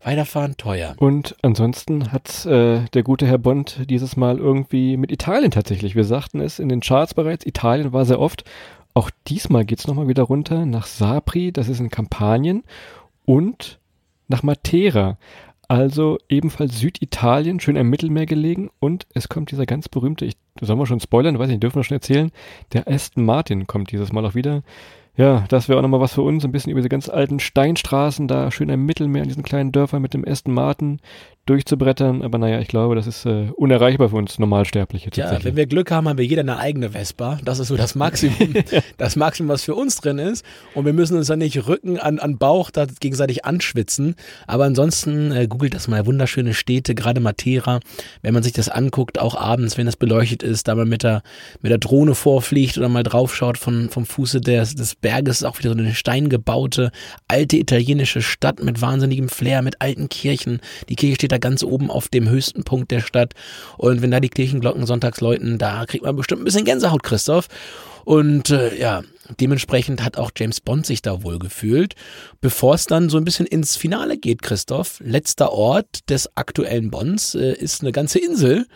Weiterfahren 0.07 0.57
teuer. 0.57 0.95
Und 0.99 1.35
ansonsten 1.42 2.12
hat 2.12 2.47
äh, 2.47 2.85
der 2.95 3.03
gute 3.03 3.27
Herr 3.27 3.38
Bond 3.38 3.90
dieses 3.90 4.16
Mal 4.16 4.38
irgendwie 4.38 4.97
mit 4.97 5.11
Italien 5.11 5.51
tatsächlich. 5.51 5.97
Wir 5.97 6.05
sagten 6.05 6.40
es 6.40 6.61
in 6.61 6.69
den 6.69 6.81
Charts 6.81 7.12
bereits, 7.12 7.45
Italien 7.45 7.92
war 7.92 8.05
sehr 8.05 8.21
oft. 8.21 8.45
Auch 8.95 9.11
diesmal 9.27 9.64
geht 9.64 9.81
es 9.81 9.88
nochmal 9.88 10.07
wieder 10.07 10.23
runter 10.23 10.64
nach 10.64 10.87
Sapri, 10.87 11.51
das 11.51 11.69
ist 11.69 11.81
in 11.81 11.90
Kampanien, 11.90 12.62
und 13.25 13.81
nach 14.29 14.45
Matera. 14.45 15.19
Also 15.69 16.19
ebenfalls 16.29 16.79
Süditalien, 16.79 17.59
schön 17.59 17.77
am 17.77 17.90
Mittelmeer 17.90 18.27
gelegen. 18.27 18.71
Und 18.79 19.09
es 19.12 19.29
kommt 19.29 19.51
dieser 19.51 19.66
ganz 19.66 19.88
berühmte, 19.88 20.25
ich, 20.25 20.37
sollen 20.61 20.79
wir 20.79 20.87
schon 20.87 21.01
spoilern, 21.01 21.38
weiß 21.40 21.49
nicht, 21.49 21.64
dürfen 21.64 21.81
wir 21.81 21.85
schon 21.85 21.97
erzählen, 21.97 22.31
der 22.73 22.87
Aston 22.87 23.25
Martin 23.25 23.66
kommt 23.66 23.90
dieses 23.90 24.12
Mal 24.12 24.25
auch 24.25 24.37
wieder. 24.37 24.62
Ja, 25.16 25.44
das 25.48 25.68
wäre 25.68 25.79
auch 25.79 25.83
nochmal 25.83 26.00
was 26.00 26.12
für 26.12 26.22
uns, 26.22 26.44
ein 26.44 26.52
bisschen 26.52 26.72
über 26.72 26.81
diese 26.81 26.90
ganz 26.90 27.09
alten 27.09 27.40
Steinstraßen 27.40 28.29
da 28.29 28.50
schön 28.50 28.68
im 28.68 28.85
Mittelmeer 28.85 29.22
in 29.22 29.29
diesen 29.29 29.42
kleinen 29.42 29.72
Dörfern 29.72 30.02
mit 30.02 30.12
dem 30.12 30.26
Aston 30.26 30.52
Martin 30.52 31.00
durchzubrettern. 31.46 32.22
Aber 32.22 32.38
naja, 32.38 32.61
ich 32.61 32.68
glaube, 32.68 32.96
das 32.96 33.07
ist 33.07 33.24
äh, 33.24 33.50
unerreichbar 33.57 34.11
für 34.11 34.16
uns 34.16 34.38
Normalsterbliche. 34.38 35.11
Ja, 35.14 35.42
wenn 35.42 35.57
wir 35.57 35.66
Glück 35.66 35.90
haben, 35.90 36.09
haben 36.09 36.18
wir 36.18 36.24
jeder 36.26 36.42
eine 36.42 36.59
eigene 36.59 36.90
Vespa. 36.90 37.38
Das 37.44 37.61
ist 37.61 37.68
so 37.68 37.76
das 37.76 37.94
Maximum, 37.94 38.55
das 38.98 39.16
Maximum, 39.16 39.48
was 39.48 39.62
für 39.62 39.74
uns 39.74 39.96
drin 39.96 40.18
ist. 40.18 40.44
Und 40.74 40.85
wir 40.85 40.92
müssen 40.92 41.16
uns 41.16 41.29
dann 41.29 41.38
nicht 41.38 41.66
Rücken 41.66 41.98
an, 41.98 42.18
an 42.18 42.37
Bauch 42.37 42.70
da 42.70 42.87
gegenseitig 43.00 43.44
anschwitzen. 43.44 44.16
Aber 44.46 44.64
ansonsten 44.64 45.33
äh, 45.33 45.46
googelt 45.46 45.74
das 45.74 45.88
mal. 45.88 46.05
Wunderschöne 46.05 46.52
Städte, 46.52 46.94
gerade 46.94 47.20
Matera. 47.20 47.81
Wenn 48.22 48.35
man 48.35 48.42
sich 48.42 48.52
das 48.52 48.68
anguckt, 48.68 49.18
auch 49.20 49.37
abends, 49.37 49.79
wenn 49.79 49.87
das 49.87 49.96
beleuchtet 49.96 50.42
ist, 50.42 50.68
da 50.68 50.74
man 50.74 50.88
mit 50.88 51.05
der, 51.05 51.22
mit 51.62 51.70
der 51.70 51.79
Drohne 51.79 52.14
vorfliegt 52.14 52.76
oder 52.76 52.88
mal 52.88 53.05
draufschaut 53.05 53.57
von, 53.57 53.88
vom 53.88 54.05
Fuße 54.05 54.40
des, 54.40 54.74
des 54.74 54.96
Berges, 55.07 55.37
ist 55.37 55.45
auch 55.45 55.61
wieder 55.61 55.71
so 55.71 55.79
eine 55.79 55.95
steingebaute, 55.95 56.90
alte 57.29 57.59
italienische 57.59 58.23
Stadt 58.23 58.61
mit 58.61 58.81
wahnsinnigem 58.81 59.29
Flair, 59.29 59.62
mit 59.62 59.81
alten 59.81 60.09
Kirchen. 60.09 60.59
Die 60.88 60.97
Kirche 60.97 61.14
steht 61.14 61.31
da 61.31 61.38
ganz 61.38 61.62
oben 61.62 61.92
auf 61.92 62.09
dem 62.09 62.29
höchsten 62.29 62.64
Punkt 62.64 62.90
der 62.90 62.99
Stadt. 62.99 63.35
Und 63.79 64.03
wenn 64.03 64.11
da 64.11 64.19
die 64.19 64.31
Kirchenglocken 64.31 64.85
sonntags 64.85 65.21
läuten, 65.21 65.59
da 65.59 65.87
kriegt 65.87 66.05
man 66.05 66.16
bestimmt 66.16 66.42
ein 66.42 66.45
bisschen 66.45 66.64
Gänsehaut, 66.64 67.05
Christoph. 67.05 67.47
Und 68.05 68.51
äh, 68.51 68.77
ja, 68.77 69.05
dementsprechend 69.38 70.03
hat 70.03 70.16
auch 70.16 70.33
James 70.37 70.61
Bond 70.61 70.87
sich 70.87 71.03
da 71.03 71.23
wohl 71.23 71.38
gefühlt. 71.38 71.95
Bevor 72.40 72.75
es 72.75 72.87
dann 72.87 73.09
so 73.09 73.16
ein 73.16 73.25
bisschen 73.25 73.47
ins 73.47 73.77
Finale 73.77 74.19
geht, 74.19 74.42
Christoph, 74.42 75.01
letzter 75.05 75.53
Ort 75.53 76.11
des 76.11 76.37
aktuellen 76.37 76.90
Bonds 76.90 77.37
äh, 77.37 77.53
ist 77.53 77.83
eine 77.83 77.92
ganze 77.92 78.19
Insel. 78.19 78.66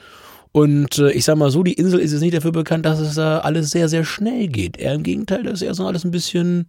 Und 0.52 0.98
äh, 0.98 1.12
ich 1.12 1.24
sag 1.24 1.36
mal 1.36 1.50
so, 1.50 1.62
die 1.62 1.74
Insel 1.74 2.00
ist 2.00 2.12
jetzt 2.12 2.22
nicht 2.22 2.34
dafür 2.34 2.50
bekannt, 2.50 2.84
dass 2.84 2.98
es 2.98 3.14
da 3.14 3.38
alles 3.38 3.70
sehr, 3.70 3.88
sehr 3.88 4.04
schnell 4.04 4.48
geht. 4.48 4.78
Eher 4.78 4.94
im 4.94 5.04
Gegenteil, 5.04 5.44
das 5.44 5.54
ist 5.54 5.62
eher 5.62 5.74
so 5.74 5.86
alles 5.86 6.04
ein 6.04 6.10
bisschen 6.10 6.66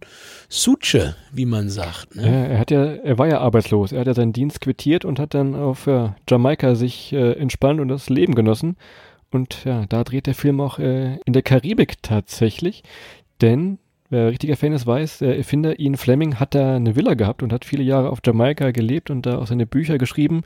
Suche, 0.48 1.16
wie 1.32 1.46
man 1.46 1.68
sagt. 1.68 2.14
Ne? 2.14 2.24
Ja, 2.24 2.44
er 2.44 2.58
hat 2.58 2.70
ja, 2.70 2.84
er 2.84 3.18
war 3.18 3.26
ja 3.26 3.40
arbeitslos. 3.40 3.90
Er 3.90 4.00
hat 4.00 4.06
ja 4.06 4.14
seinen 4.14 4.32
Dienst 4.32 4.60
quittiert 4.60 5.04
und 5.04 5.18
hat 5.18 5.34
dann 5.34 5.56
auf 5.56 5.86
ja, 5.86 6.14
Jamaika 6.28 6.76
sich 6.76 7.12
äh, 7.12 7.32
entspannt 7.32 7.80
und 7.80 7.88
das 7.88 8.08
Leben 8.08 8.36
genossen. 8.36 8.76
Und 9.32 9.64
ja, 9.64 9.84
da 9.88 10.04
dreht 10.04 10.26
der 10.26 10.34
Film 10.34 10.60
auch 10.60 10.78
äh, 10.78 11.16
in 11.24 11.32
der 11.32 11.42
Karibik 11.42 12.02
tatsächlich. 12.02 12.84
Denn 13.40 13.78
Wer 14.12 14.28
richtiger 14.28 14.58
Fan 14.58 14.74
ist, 14.74 14.86
weiß, 14.86 15.20
der 15.20 15.38
Erfinder 15.38 15.80
Ian 15.80 15.96
Fleming 15.96 16.38
hat 16.38 16.54
da 16.54 16.76
eine 16.76 16.96
Villa 16.96 17.14
gehabt 17.14 17.42
und 17.42 17.50
hat 17.50 17.64
viele 17.64 17.82
Jahre 17.82 18.10
auf 18.10 18.18
Jamaika 18.22 18.70
gelebt 18.70 19.08
und 19.08 19.24
da 19.24 19.38
auch 19.38 19.46
seine 19.46 19.64
Bücher 19.64 19.96
geschrieben. 19.96 20.42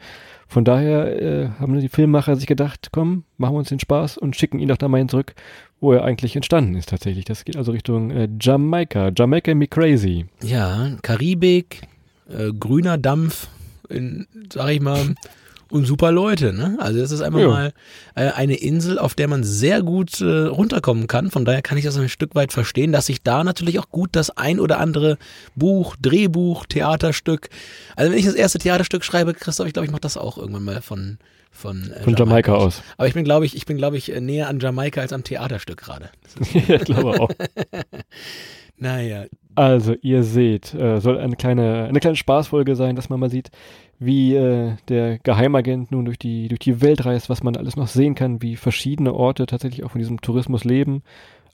Von 0.47 0.65
daher 0.65 1.21
äh, 1.21 1.49
haben 1.59 1.77
die 1.81 1.89
Filmemacher 1.89 2.37
sich 2.37 2.47
gedacht, 2.47 2.91
komm, 2.93 3.25
machen 3.39 3.55
wir 3.55 3.59
uns 3.59 3.71
den 3.71 3.81
Spaß 3.81 4.19
und 4.19 4.37
schicken 4.37 4.61
ihn 4.61 4.69
doch 4.69 4.77
da 4.77 4.87
mal 4.87 4.99
hin 4.99 5.09
zurück, 5.09 5.35
wo 5.81 5.93
er 5.93 6.05
eigentlich 6.05 6.37
entstanden 6.37 6.77
ist 6.77 6.91
tatsächlich. 6.91 7.25
Das 7.25 7.45
geht 7.45 7.57
also 7.57 7.73
Richtung 7.73 8.13
äh, 8.13 8.29
Jamaika. 8.41 9.11
Jamaika 9.13 9.53
Me 9.53 9.67
Crazy. 9.67 10.27
Ja, 10.45 10.93
Karibik, 11.03 11.89
äh, 12.29 12.53
grüner 12.53 12.99
Dampf, 12.99 13.49
in, 13.89 14.29
sag 14.53 14.71
ich 14.71 14.81
mal, 14.81 15.17
und 15.71 15.85
super 15.87 16.13
Leute. 16.13 16.53
Ne? 16.53 16.77
Also 16.79 17.01
das 17.01 17.11
ist 17.11 17.21
einfach 17.21 17.41
ja. 17.41 17.49
mal 17.49 17.73
äh, 18.15 18.31
eine 18.31 18.55
Insel, 18.55 18.99
auf 18.99 19.15
der 19.15 19.29
man 19.29 19.45
sehr 19.45 19.83
gut 19.83 20.21
äh, 20.21 20.47
runterkommen 20.47 21.07
kann. 21.07 21.31
Von 21.31 21.45
daher 21.45 21.63
kann 21.63 21.79
ich 21.79 21.85
das 21.85 21.97
ein 21.97 22.09
Stück 22.09 22.35
weit 22.35 22.53
verstehen, 22.53 22.93
dass 22.93 23.07
sich 23.07 23.23
da 23.23 23.45
natürlich 23.45 23.79
auch 23.79 23.91
gut 23.91 24.11
das 24.13 24.31
ein 24.31 24.61
oder 24.61 24.79
andere 24.79 25.19
Buch, 25.55 25.97
Drehbuch, 26.01 26.67
Theaterstück. 26.67 27.49
Also 27.97 28.13
wenn 28.13 28.19
ich 28.19 28.27
das 28.27 28.35
erste 28.35 28.59
Theaterstück 28.59 29.05
schreibe, 29.05 29.35
Christoph, 29.35 29.67
ich 29.67 29.73
glaube, 29.73 29.87
ich 29.87 29.93
mache 29.93 30.03
das 30.03 30.17
auch 30.17 30.39
irgendwann 30.39 30.65
mal 30.65 30.83
von 30.83 31.19
von, 31.57 31.91
äh, 31.91 32.03
von 32.03 32.15
Jamaika, 32.15 32.53
Jamaika 32.53 32.55
aus. 32.55 32.83
Aber 32.99 33.09
ich 33.09 33.15
bin, 33.15 33.25
glaube 33.25 33.47
ich, 33.47 33.57
ich 33.57 33.65
bin, 33.65 33.79
glaube 33.79 33.97
ich, 33.97 34.09
näher 34.09 34.49
an 34.49 34.61
Jamaika 34.61 35.01
als 35.01 35.15
am 35.15 35.25
Theaterstück 35.25 35.79
gerade. 35.79 36.11
ja, 36.53 36.75
ich 36.77 36.85
glaube 36.85 37.19
auch. 37.19 37.31
naja. 38.79 39.25
Also, 39.55 39.95
ihr 40.03 40.23
seht, 40.23 40.75
äh, 40.75 41.01
soll 41.01 41.19
eine 41.19 41.37
kleine, 41.37 41.85
eine 41.85 42.01
kleine 42.01 42.17
Spaßfolge 42.17 42.77
sein, 42.77 42.95
dass 42.95 43.09
man 43.09 43.19
mal 43.19 43.31
sieht, 43.31 43.51
wie 43.99 44.35
äh, 44.35 44.73
der 44.89 45.19
Geheimagent 45.19 45.91
nun 45.91 46.05
durch 46.05 46.19
die, 46.19 46.49
durch 46.49 46.59
die 46.59 46.83
Welt 46.83 47.07
reist, 47.07 47.31
was 47.31 47.43
man 47.43 47.57
alles 47.57 47.77
noch 47.77 47.89
sehen 47.89 48.15
kann, 48.15 48.43
wie 48.43 48.57
verschiedene 48.57 49.15
Orte 49.15 49.47
tatsächlich 49.47 49.85
auch 49.85 49.93
von 49.93 49.99
diesem 49.99 50.21
Tourismus 50.21 50.65
leben. 50.65 51.03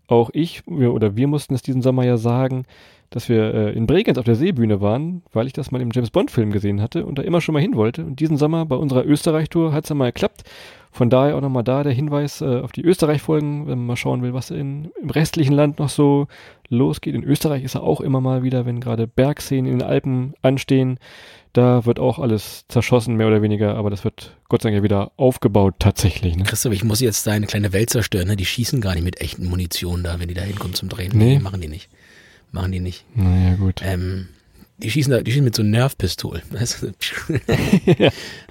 Auch 0.09 0.31
ich, 0.33 0.63
wir, 0.67 0.93
oder 0.93 1.17
wir 1.17 1.29
mussten 1.29 1.55
es 1.55 1.63
diesen 1.63 1.81
Sommer 1.81 2.05
ja 2.05 2.17
sagen, 2.17 2.65
dass 3.11 3.29
wir 3.29 3.55
äh, 3.55 3.73
in 3.73 3.87
Bregenz 3.87 4.19
auf 4.19 4.25
der 4.25 4.35
Seebühne 4.35 4.81
waren, 4.81 5.23
weil 5.33 5.47
ich 5.47 5.53
das 5.53 5.71
mal 5.71 5.81
im 5.81 5.91
James 5.93 6.11
Bond 6.11 6.31
Film 6.31 6.51
gesehen 6.51 6.81
hatte 6.81 7.07
und 7.07 7.19
da 7.19 7.23
immer 7.23 7.41
schon 7.41 7.53
mal 7.53 7.63
hin 7.63 7.77
wollte. 7.77 8.05
Und 8.05 8.21
diesen 8.21 8.37
Sommer 8.37 8.67
bei 8.67 8.77
unserer 8.77 9.05
Österreich-Tour 9.05 9.73
hat 9.73 9.85
es 9.85 9.91
ja 9.91 9.95
mal 9.95 10.13
geklappt. 10.13 10.43
Von 10.91 11.09
daher 11.09 11.37
auch 11.37 11.41
nochmal 11.41 11.65
da 11.65 11.83
der 11.83 11.93
Hinweis 11.93 12.41
äh, 12.41 12.61
auf 12.61 12.73
die 12.73 12.83
Österreich-Folgen, 12.83 13.67
wenn 13.67 13.79
man 13.79 13.87
mal 13.87 13.97
schauen 13.97 14.23
will, 14.23 14.35
was 14.35 14.51
in, 14.51 14.91
im 15.01 15.11
restlichen 15.11 15.55
Land 15.55 15.79
noch 15.79 15.89
so 15.89 16.27
losgeht. 16.73 17.15
In 17.15 17.23
Österreich 17.23 17.63
ist 17.63 17.75
er 17.75 17.83
auch 17.83 18.01
immer 18.01 18.21
mal 18.21 18.43
wieder, 18.43 18.67
wenn 18.67 18.81
gerade 18.81 19.07
Bergszenen 19.07 19.71
in 19.71 19.79
den 19.79 19.87
Alpen 19.87 20.35
anstehen. 20.43 20.99
Da 21.53 21.85
wird 21.85 22.01
auch 22.01 22.19
alles 22.19 22.65
zerschossen, 22.69 23.17
mehr 23.17 23.27
oder 23.29 23.43
weniger, 23.43 23.77
aber 23.77 23.91
das 23.91 24.05
wird 24.05 24.37
Gott 24.49 24.63
sei 24.63 24.71
Dank 24.71 24.79
ja 24.79 24.83
wieder 24.83 25.13
aufgebaut 25.17 25.75
tatsächlich. 25.79 26.37
Ne? 26.37 26.45
Christoph, 26.45 26.73
ich 26.73 26.83
muss 26.83 27.01
jetzt 27.01 27.27
da 27.27 27.33
eine 27.33 27.47
kleine 27.47 27.73
Welt 27.73 27.91
zerstören. 27.91 28.27
Ne? 28.27 28.37
Die 28.37 28.47
schießen 28.47 28.81
gar 28.81 28.95
nicht 28.95 29.05
mit 29.05 29.21
echten 29.21 29.47
Munition 29.47 30.03
da, 30.03 30.19
wenn 30.19 30.29
die 30.29 30.35
da 30.35 30.43
hinkommen 30.43 30.75
zum 30.75 30.89
Drehen. 30.89 31.13
Nee. 31.15 31.39
Machen 31.39 31.61
die 31.61 31.69
nicht. 31.69 31.91
Machen 32.51 32.73
die 32.73 32.81
nicht. 32.81 33.05
Naja, 33.15 33.55
gut. 33.57 33.83
Ähm, 33.85 34.29
die 34.79 34.91
schießen, 34.91 35.13
da, 35.13 35.21
die 35.21 35.31
schießen 35.31 35.45
mit 35.45 35.55
so 35.55 35.63
Nervpistolen. 35.63 36.43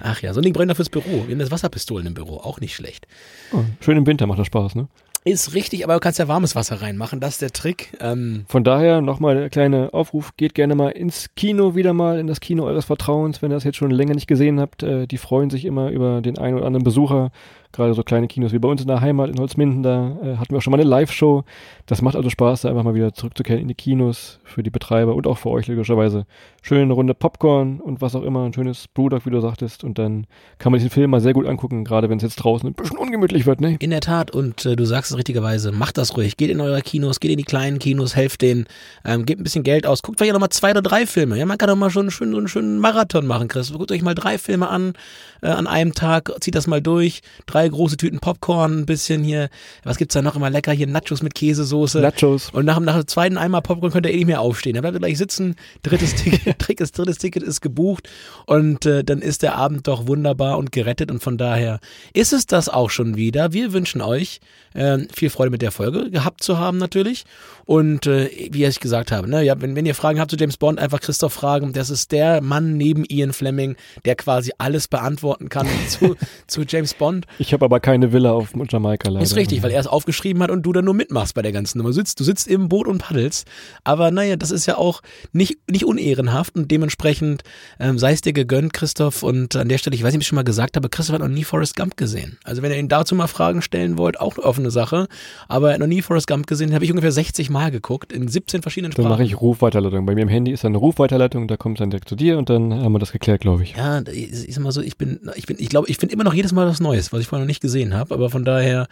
Ach 0.00 0.22
ja, 0.22 0.32
so 0.32 0.40
ein 0.40 0.44
Ding 0.44 0.52
brennt 0.52 0.74
fürs 0.76 0.88
Büro. 0.88 1.24
Wir 1.26 1.32
haben 1.32 1.38
das 1.38 1.50
Wasserpistolen 1.50 2.06
im 2.06 2.14
Büro, 2.14 2.36
auch 2.36 2.60
nicht 2.60 2.74
schlecht. 2.74 3.06
Oh, 3.52 3.64
schön 3.80 3.96
im 3.96 4.06
Winter 4.06 4.26
macht 4.26 4.38
das 4.38 4.46
Spaß, 4.46 4.76
ne? 4.76 4.88
Ist 5.24 5.54
richtig, 5.54 5.84
aber 5.84 5.94
du 5.94 6.00
kannst 6.00 6.18
ja 6.18 6.26
warmes 6.26 6.56
Wasser 6.56 6.82
reinmachen, 6.82 7.20
das 7.20 7.34
ist 7.34 7.42
der 7.42 7.52
Trick. 7.52 7.96
Ähm 8.00 8.44
Von 8.48 8.64
daher 8.64 9.00
nochmal 9.00 9.36
der 9.36 9.50
kleine 9.50 9.94
Aufruf, 9.94 10.36
geht 10.36 10.54
gerne 10.54 10.74
mal 10.74 10.90
ins 10.90 11.30
Kino 11.36 11.76
wieder 11.76 11.92
mal, 11.92 12.18
in 12.18 12.26
das 12.26 12.40
Kino 12.40 12.64
eures 12.64 12.86
Vertrauens, 12.86 13.40
wenn 13.40 13.52
ihr 13.52 13.54
das 13.54 13.62
jetzt 13.62 13.76
schon 13.76 13.92
länger 13.92 14.14
nicht 14.14 14.26
gesehen 14.26 14.58
habt. 14.58 14.82
Äh, 14.82 15.06
die 15.06 15.18
freuen 15.18 15.50
sich 15.50 15.64
immer 15.64 15.90
über 15.90 16.22
den 16.22 16.38
einen 16.38 16.56
oder 16.56 16.66
anderen 16.66 16.82
Besucher. 16.82 17.30
Gerade 17.72 17.94
so 17.94 18.02
kleine 18.02 18.28
Kinos 18.28 18.52
wie 18.52 18.58
bei 18.58 18.68
uns 18.68 18.82
in 18.82 18.88
der 18.88 19.00
Heimat 19.00 19.30
in 19.30 19.38
Holzminden, 19.38 19.82
da 19.82 20.16
äh, 20.22 20.36
hatten 20.36 20.50
wir 20.50 20.58
auch 20.58 20.62
schon 20.62 20.72
mal 20.72 20.80
eine 20.80 20.88
Live-Show. 20.88 21.44
Das 21.86 22.02
macht 22.02 22.16
also 22.16 22.28
Spaß, 22.28 22.62
da 22.62 22.68
einfach 22.68 22.84
mal 22.84 22.94
wieder 22.94 23.14
zurückzukehren 23.14 23.60
in 23.60 23.68
die 23.68 23.74
Kinos 23.74 24.38
für 24.44 24.62
die 24.62 24.70
Betreiber 24.70 25.14
und 25.14 25.26
auch 25.26 25.38
für 25.38 25.50
euch 25.50 25.66
logischerweise. 25.66 26.26
Schöne 26.60 26.92
Runde 26.92 27.14
Popcorn 27.14 27.80
und 27.80 28.00
was 28.00 28.14
auch 28.14 28.22
immer, 28.22 28.44
ein 28.44 28.52
schönes 28.52 28.88
Brewdog, 28.88 29.26
wie 29.26 29.30
du 29.30 29.40
sagtest. 29.40 29.84
Und 29.84 29.98
dann 29.98 30.26
kann 30.58 30.70
man 30.70 30.78
diesen 30.78 30.90
Film 30.90 31.10
mal 31.10 31.20
sehr 31.20 31.32
gut 31.32 31.46
angucken, 31.46 31.84
gerade 31.84 32.08
wenn 32.08 32.18
es 32.18 32.22
jetzt 32.22 32.36
draußen 32.36 32.68
ein 32.68 32.74
bisschen 32.74 32.98
ungemütlich 32.98 33.46
wird, 33.46 33.60
ne? 33.60 33.76
In 33.80 33.90
der 33.90 34.00
Tat, 34.00 34.30
und 34.30 34.64
äh, 34.66 34.76
du 34.76 34.84
sagst 34.84 35.10
es 35.10 35.16
richtigerweise, 35.16 35.72
macht 35.72 35.98
das 35.98 36.16
ruhig. 36.16 36.36
Geht 36.36 36.50
in 36.50 36.60
eure 36.60 36.82
Kinos, 36.82 37.20
geht 37.20 37.30
in 37.30 37.38
die 37.38 37.44
kleinen 37.44 37.78
Kinos, 37.78 38.14
helft 38.14 38.42
denen, 38.42 38.66
ähm, 39.04 39.24
gebt 39.24 39.40
ein 39.40 39.44
bisschen 39.44 39.64
Geld 39.64 39.86
aus, 39.86 40.02
guckt 40.02 40.18
vielleicht 40.18 40.34
noch 40.34 40.40
mal 40.40 40.50
zwei 40.50 40.72
oder 40.72 40.82
drei 40.82 41.06
Filme. 41.06 41.38
Ja, 41.38 41.46
man 41.46 41.58
kann 41.58 41.68
doch 41.68 41.76
mal 41.76 41.90
schon 41.90 42.10
einen 42.10 42.32
so 42.32 42.38
einen 42.38 42.48
schönen 42.48 42.78
Marathon 42.78 43.26
machen, 43.26 43.48
Chris. 43.48 43.72
Guckt 43.72 43.90
euch 43.90 44.02
mal 44.02 44.14
drei 44.14 44.38
Filme 44.38 44.68
an, 44.68 44.92
äh, 45.40 45.48
an 45.48 45.66
einem 45.66 45.94
Tag, 45.94 46.32
zieht 46.40 46.54
das 46.54 46.66
mal 46.66 46.82
durch. 46.82 47.22
Drei 47.46 47.61
große 47.68 47.96
Tüten 47.96 48.20
Popcorn, 48.20 48.80
ein 48.80 48.86
bisschen 48.86 49.22
hier, 49.22 49.48
was 49.84 49.96
gibt's 49.96 50.14
da 50.14 50.22
noch 50.22 50.36
immer 50.36 50.50
lecker? 50.50 50.72
Hier 50.72 50.86
Nachos 50.86 51.22
mit 51.22 51.34
Käsesoße. 51.34 52.00
Nachos. 52.00 52.50
Und 52.50 52.64
nach, 52.64 52.80
nach 52.80 52.94
dem 52.94 53.06
zweiten 53.06 53.38
Eimer 53.38 53.60
Popcorn 53.60 53.92
könnt 53.92 54.06
ihr 54.06 54.12
eh 54.12 54.16
nicht 54.16 54.26
mehr 54.26 54.40
aufstehen. 54.40 54.74
Da 54.74 54.80
bleibt 54.80 54.96
ihr 54.96 55.00
gleich 55.00 55.18
sitzen, 55.18 55.56
drittes 55.82 56.14
Ticket, 56.16 56.56
drittes, 56.58 56.92
drittes 56.92 57.18
Ticket 57.18 57.42
ist 57.42 57.60
gebucht 57.60 58.08
und 58.46 58.86
äh, 58.86 59.04
dann 59.04 59.20
ist 59.20 59.42
der 59.42 59.56
Abend 59.56 59.86
doch 59.88 60.06
wunderbar 60.06 60.58
und 60.58 60.72
gerettet 60.72 61.10
und 61.10 61.22
von 61.22 61.38
daher 61.38 61.80
ist 62.12 62.32
es 62.32 62.46
das 62.46 62.68
auch 62.68 62.90
schon 62.90 63.16
wieder. 63.16 63.52
Wir 63.52 63.72
wünschen 63.72 64.00
euch 64.00 64.40
äh, 64.74 64.98
viel 65.14 65.30
Freude 65.30 65.50
mit 65.50 65.62
der 65.62 65.72
Folge 65.72 66.10
gehabt 66.10 66.42
zu 66.42 66.58
haben 66.58 66.78
natürlich 66.78 67.24
und 67.64 68.06
äh, 68.06 68.30
wie 68.50 68.64
ich 68.64 68.80
gesagt 68.80 69.12
habe, 69.12 69.28
ne, 69.28 69.42
ja, 69.42 69.60
wenn, 69.60 69.76
wenn 69.76 69.86
ihr 69.86 69.94
Fragen 69.94 70.20
habt 70.20 70.30
zu 70.30 70.36
James 70.36 70.56
Bond, 70.56 70.78
einfach 70.78 71.00
Christoph 71.00 71.32
fragen. 71.32 71.72
Das 71.72 71.90
ist 71.90 72.12
der 72.12 72.40
Mann 72.40 72.76
neben 72.76 73.04
Ian 73.08 73.32
Fleming, 73.32 73.76
der 74.04 74.14
quasi 74.14 74.52
alles 74.58 74.88
beantworten 74.88 75.48
kann 75.48 75.66
zu, 75.88 76.16
zu 76.46 76.62
James 76.62 76.94
Bond. 76.94 77.26
Ich 77.38 77.51
Ich 77.52 77.54
habe 77.54 77.66
aber 77.66 77.80
keine 77.80 78.14
Villa 78.14 78.32
auf 78.32 78.54
Jamaika 78.66 79.10
leider. 79.10 79.22
Ist 79.22 79.36
richtig, 79.36 79.62
weil 79.62 79.72
er 79.72 79.80
es 79.80 79.86
aufgeschrieben 79.86 80.42
hat 80.42 80.50
und 80.50 80.62
du 80.62 80.72
dann 80.72 80.86
nur 80.86 80.94
mitmachst 80.94 81.34
bei 81.34 81.42
der 81.42 81.52
ganzen 81.52 81.76
Nummer. 81.76 81.90
Du 81.90 81.96
sitzt, 81.96 82.18
du 82.18 82.24
sitzt 82.24 82.48
im 82.48 82.70
Boot 82.70 82.86
und 82.88 82.96
paddelst. 82.96 83.46
Aber 83.84 84.10
naja, 84.10 84.36
das 84.36 84.50
ist 84.50 84.64
ja 84.64 84.78
auch 84.78 85.02
nicht, 85.34 85.58
nicht 85.70 85.84
unehrenhaft 85.84 86.56
und 86.56 86.70
dementsprechend 86.70 87.42
ähm, 87.78 87.98
sei 87.98 88.12
es 88.12 88.22
dir 88.22 88.32
gegönnt, 88.32 88.72
Christoph. 88.72 89.22
Und 89.22 89.54
an 89.54 89.68
der 89.68 89.76
Stelle, 89.76 89.94
ich 89.94 90.02
weiß 90.02 90.12
nicht, 90.12 90.20
ob 90.20 90.22
ich 90.22 90.28
schon 90.28 90.36
mal 90.36 90.44
gesagt 90.44 90.76
habe, 90.76 90.88
Christoph 90.88 91.12
hat 91.12 91.20
noch 91.20 91.28
nie 91.28 91.44
Forrest 91.44 91.76
Gump 91.76 91.98
gesehen. 91.98 92.38
Also 92.42 92.62
wenn 92.62 92.72
ihr 92.72 92.78
ihn 92.78 92.88
dazu 92.88 93.14
mal 93.14 93.26
Fragen 93.26 93.60
stellen 93.60 93.98
wollt, 93.98 94.18
auch 94.18 94.38
eine 94.38 94.46
offene 94.46 94.70
Sache. 94.70 95.06
Aber 95.46 95.68
er 95.68 95.74
hat 95.74 95.80
noch 95.80 95.86
nie 95.86 96.00
Forrest 96.00 96.28
Gump 96.28 96.46
gesehen, 96.46 96.72
habe 96.72 96.86
ich 96.86 96.90
ungefähr 96.90 97.12
60 97.12 97.50
Mal 97.50 97.70
geguckt, 97.70 98.14
in 98.14 98.28
17 98.28 98.62
verschiedenen 98.62 98.92
Sprachen. 98.92 99.10
Dann 99.10 99.18
mache 99.18 99.24
ich 99.24 99.38
Rufweiterleitung. 99.38 100.06
Bei 100.06 100.14
mir 100.14 100.22
im 100.22 100.28
Handy 100.28 100.52
ist 100.52 100.64
dann 100.64 100.72
eine 100.72 100.78
Rufweiterleitung, 100.78 101.48
da 101.48 101.58
kommt 101.58 101.76
es 101.76 101.80
dann 101.80 101.90
direkt 101.90 102.08
zu 102.08 102.16
dir 102.16 102.38
und 102.38 102.48
dann 102.48 102.72
haben 102.72 102.92
wir 102.92 102.98
das 102.98 103.12
geklärt, 103.12 103.42
glaube 103.42 103.62
ich. 103.62 103.76
Ja, 103.76 104.00
ich, 104.10 104.48
ich 104.48 104.54
sag 104.54 104.64
mal 104.64 104.72
so, 104.72 104.80
ich 104.80 104.96
bin, 104.96 105.20
ich 105.34 105.44
bin, 105.44 105.58
ich 105.60 105.68
glaube, 105.68 105.90
ich 105.90 105.98
finde 105.98 106.14
immer 106.14 106.24
noch 106.24 106.32
jedes 106.32 106.52
Mal 106.52 106.66
was 106.66 106.80
Neues, 106.80 107.12
was 107.12 107.20
ich 107.20 107.26
vorher 107.26 107.41
noch 107.42 107.46
nicht 107.46 107.60
gesehen 107.60 107.94
habe. 107.94 108.14
Aber 108.14 108.30
von 108.30 108.44
daher, 108.44 108.86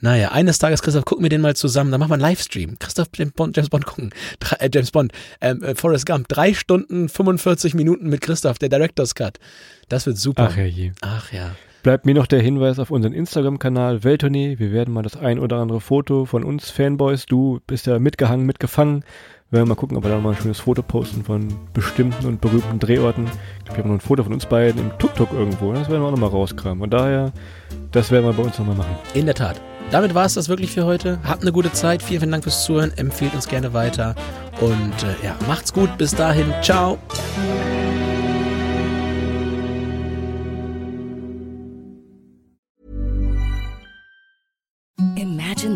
naja, 0.00 0.32
eines 0.32 0.58
Tages, 0.58 0.82
Christoph, 0.82 1.04
gucken 1.04 1.24
wir 1.24 1.30
den 1.30 1.40
mal 1.40 1.56
zusammen, 1.56 1.90
dann 1.90 2.00
machen 2.00 2.10
wir 2.10 2.14
einen 2.14 2.22
Livestream. 2.22 2.78
Christoph 2.78 3.08
James 3.14 3.32
Bond, 3.32 3.56
James 3.56 3.70
Bond 3.70 3.86
gucken. 3.86 4.10
Drei, 4.40 4.56
äh, 4.56 4.70
James 4.72 4.90
Bond, 4.90 5.12
ähm, 5.40 5.62
äh, 5.62 5.74
Forrest 5.74 6.06
Gump, 6.06 6.28
drei 6.28 6.54
Stunden 6.54 7.08
45 7.08 7.74
Minuten 7.74 8.08
mit 8.08 8.20
Christoph, 8.20 8.58
der 8.58 8.68
Director's 8.68 9.14
Cut. 9.14 9.38
Das 9.88 10.06
wird 10.06 10.18
super. 10.18 10.48
Ach 10.50 10.56
ja, 10.56 10.64
je. 10.64 10.92
Ach 11.00 11.32
ja. 11.32 11.54
Bleibt 11.82 12.06
mir 12.06 12.14
noch 12.14 12.26
der 12.26 12.40
Hinweis 12.40 12.78
auf 12.78 12.92
unseren 12.92 13.12
Instagram-Kanal 13.12 14.04
Welttournee. 14.04 14.60
Wir 14.60 14.70
werden 14.70 14.94
mal 14.94 15.02
das 15.02 15.16
ein 15.16 15.40
oder 15.40 15.56
andere 15.56 15.80
Foto 15.80 16.26
von 16.26 16.44
uns 16.44 16.70
Fanboys, 16.70 17.26
du 17.26 17.60
bist 17.66 17.86
ja 17.86 17.98
mitgehangen, 17.98 18.46
mitgefangen. 18.46 19.04
Wir 19.52 19.58
werden 19.58 19.68
mal 19.68 19.74
gucken, 19.74 19.98
ob 19.98 20.04
wir 20.04 20.10
da 20.10 20.18
mal 20.18 20.30
ein 20.30 20.40
schönes 20.40 20.60
Foto 20.60 20.80
posten 20.82 21.24
von 21.24 21.46
bestimmten 21.74 22.24
und 22.24 22.40
berühmten 22.40 22.78
Drehorten. 22.78 23.26
Ich 23.26 23.64
glaube, 23.66 23.76
wir 23.76 23.84
haben 23.84 23.90
noch 23.90 23.96
ein 23.98 24.00
Foto 24.00 24.24
von 24.24 24.32
uns 24.32 24.46
beiden 24.46 24.80
im 24.80 24.98
Tuk-Tuk 24.98 25.30
irgendwo. 25.30 25.74
Das 25.74 25.90
werden 25.90 26.00
wir 26.00 26.06
auch 26.06 26.10
nochmal 26.10 26.30
rauskramen. 26.30 26.82
Und 26.82 26.90
daher, 26.90 27.32
das 27.90 28.10
werden 28.10 28.24
wir 28.24 28.32
bei 28.32 28.44
uns 28.44 28.58
nochmal 28.58 28.76
machen. 28.76 28.96
In 29.12 29.26
der 29.26 29.34
Tat. 29.34 29.60
Damit 29.90 30.14
war 30.14 30.24
es 30.24 30.32
das 30.32 30.48
wirklich 30.48 30.72
für 30.72 30.86
heute. 30.86 31.18
Habt 31.22 31.42
eine 31.42 31.52
gute 31.52 31.70
Zeit. 31.70 32.02
Vielen, 32.02 32.20
vielen 32.20 32.32
Dank 32.32 32.44
fürs 32.44 32.64
Zuhören. 32.64 32.92
Empfehlt 32.96 33.34
uns 33.34 33.46
gerne 33.46 33.74
weiter. 33.74 34.14
Und 34.62 35.02
äh, 35.02 35.22
ja, 35.22 35.36
macht's 35.46 35.70
gut. 35.70 35.98
Bis 35.98 36.14
dahin. 36.14 36.46
Ciao. 36.62 36.96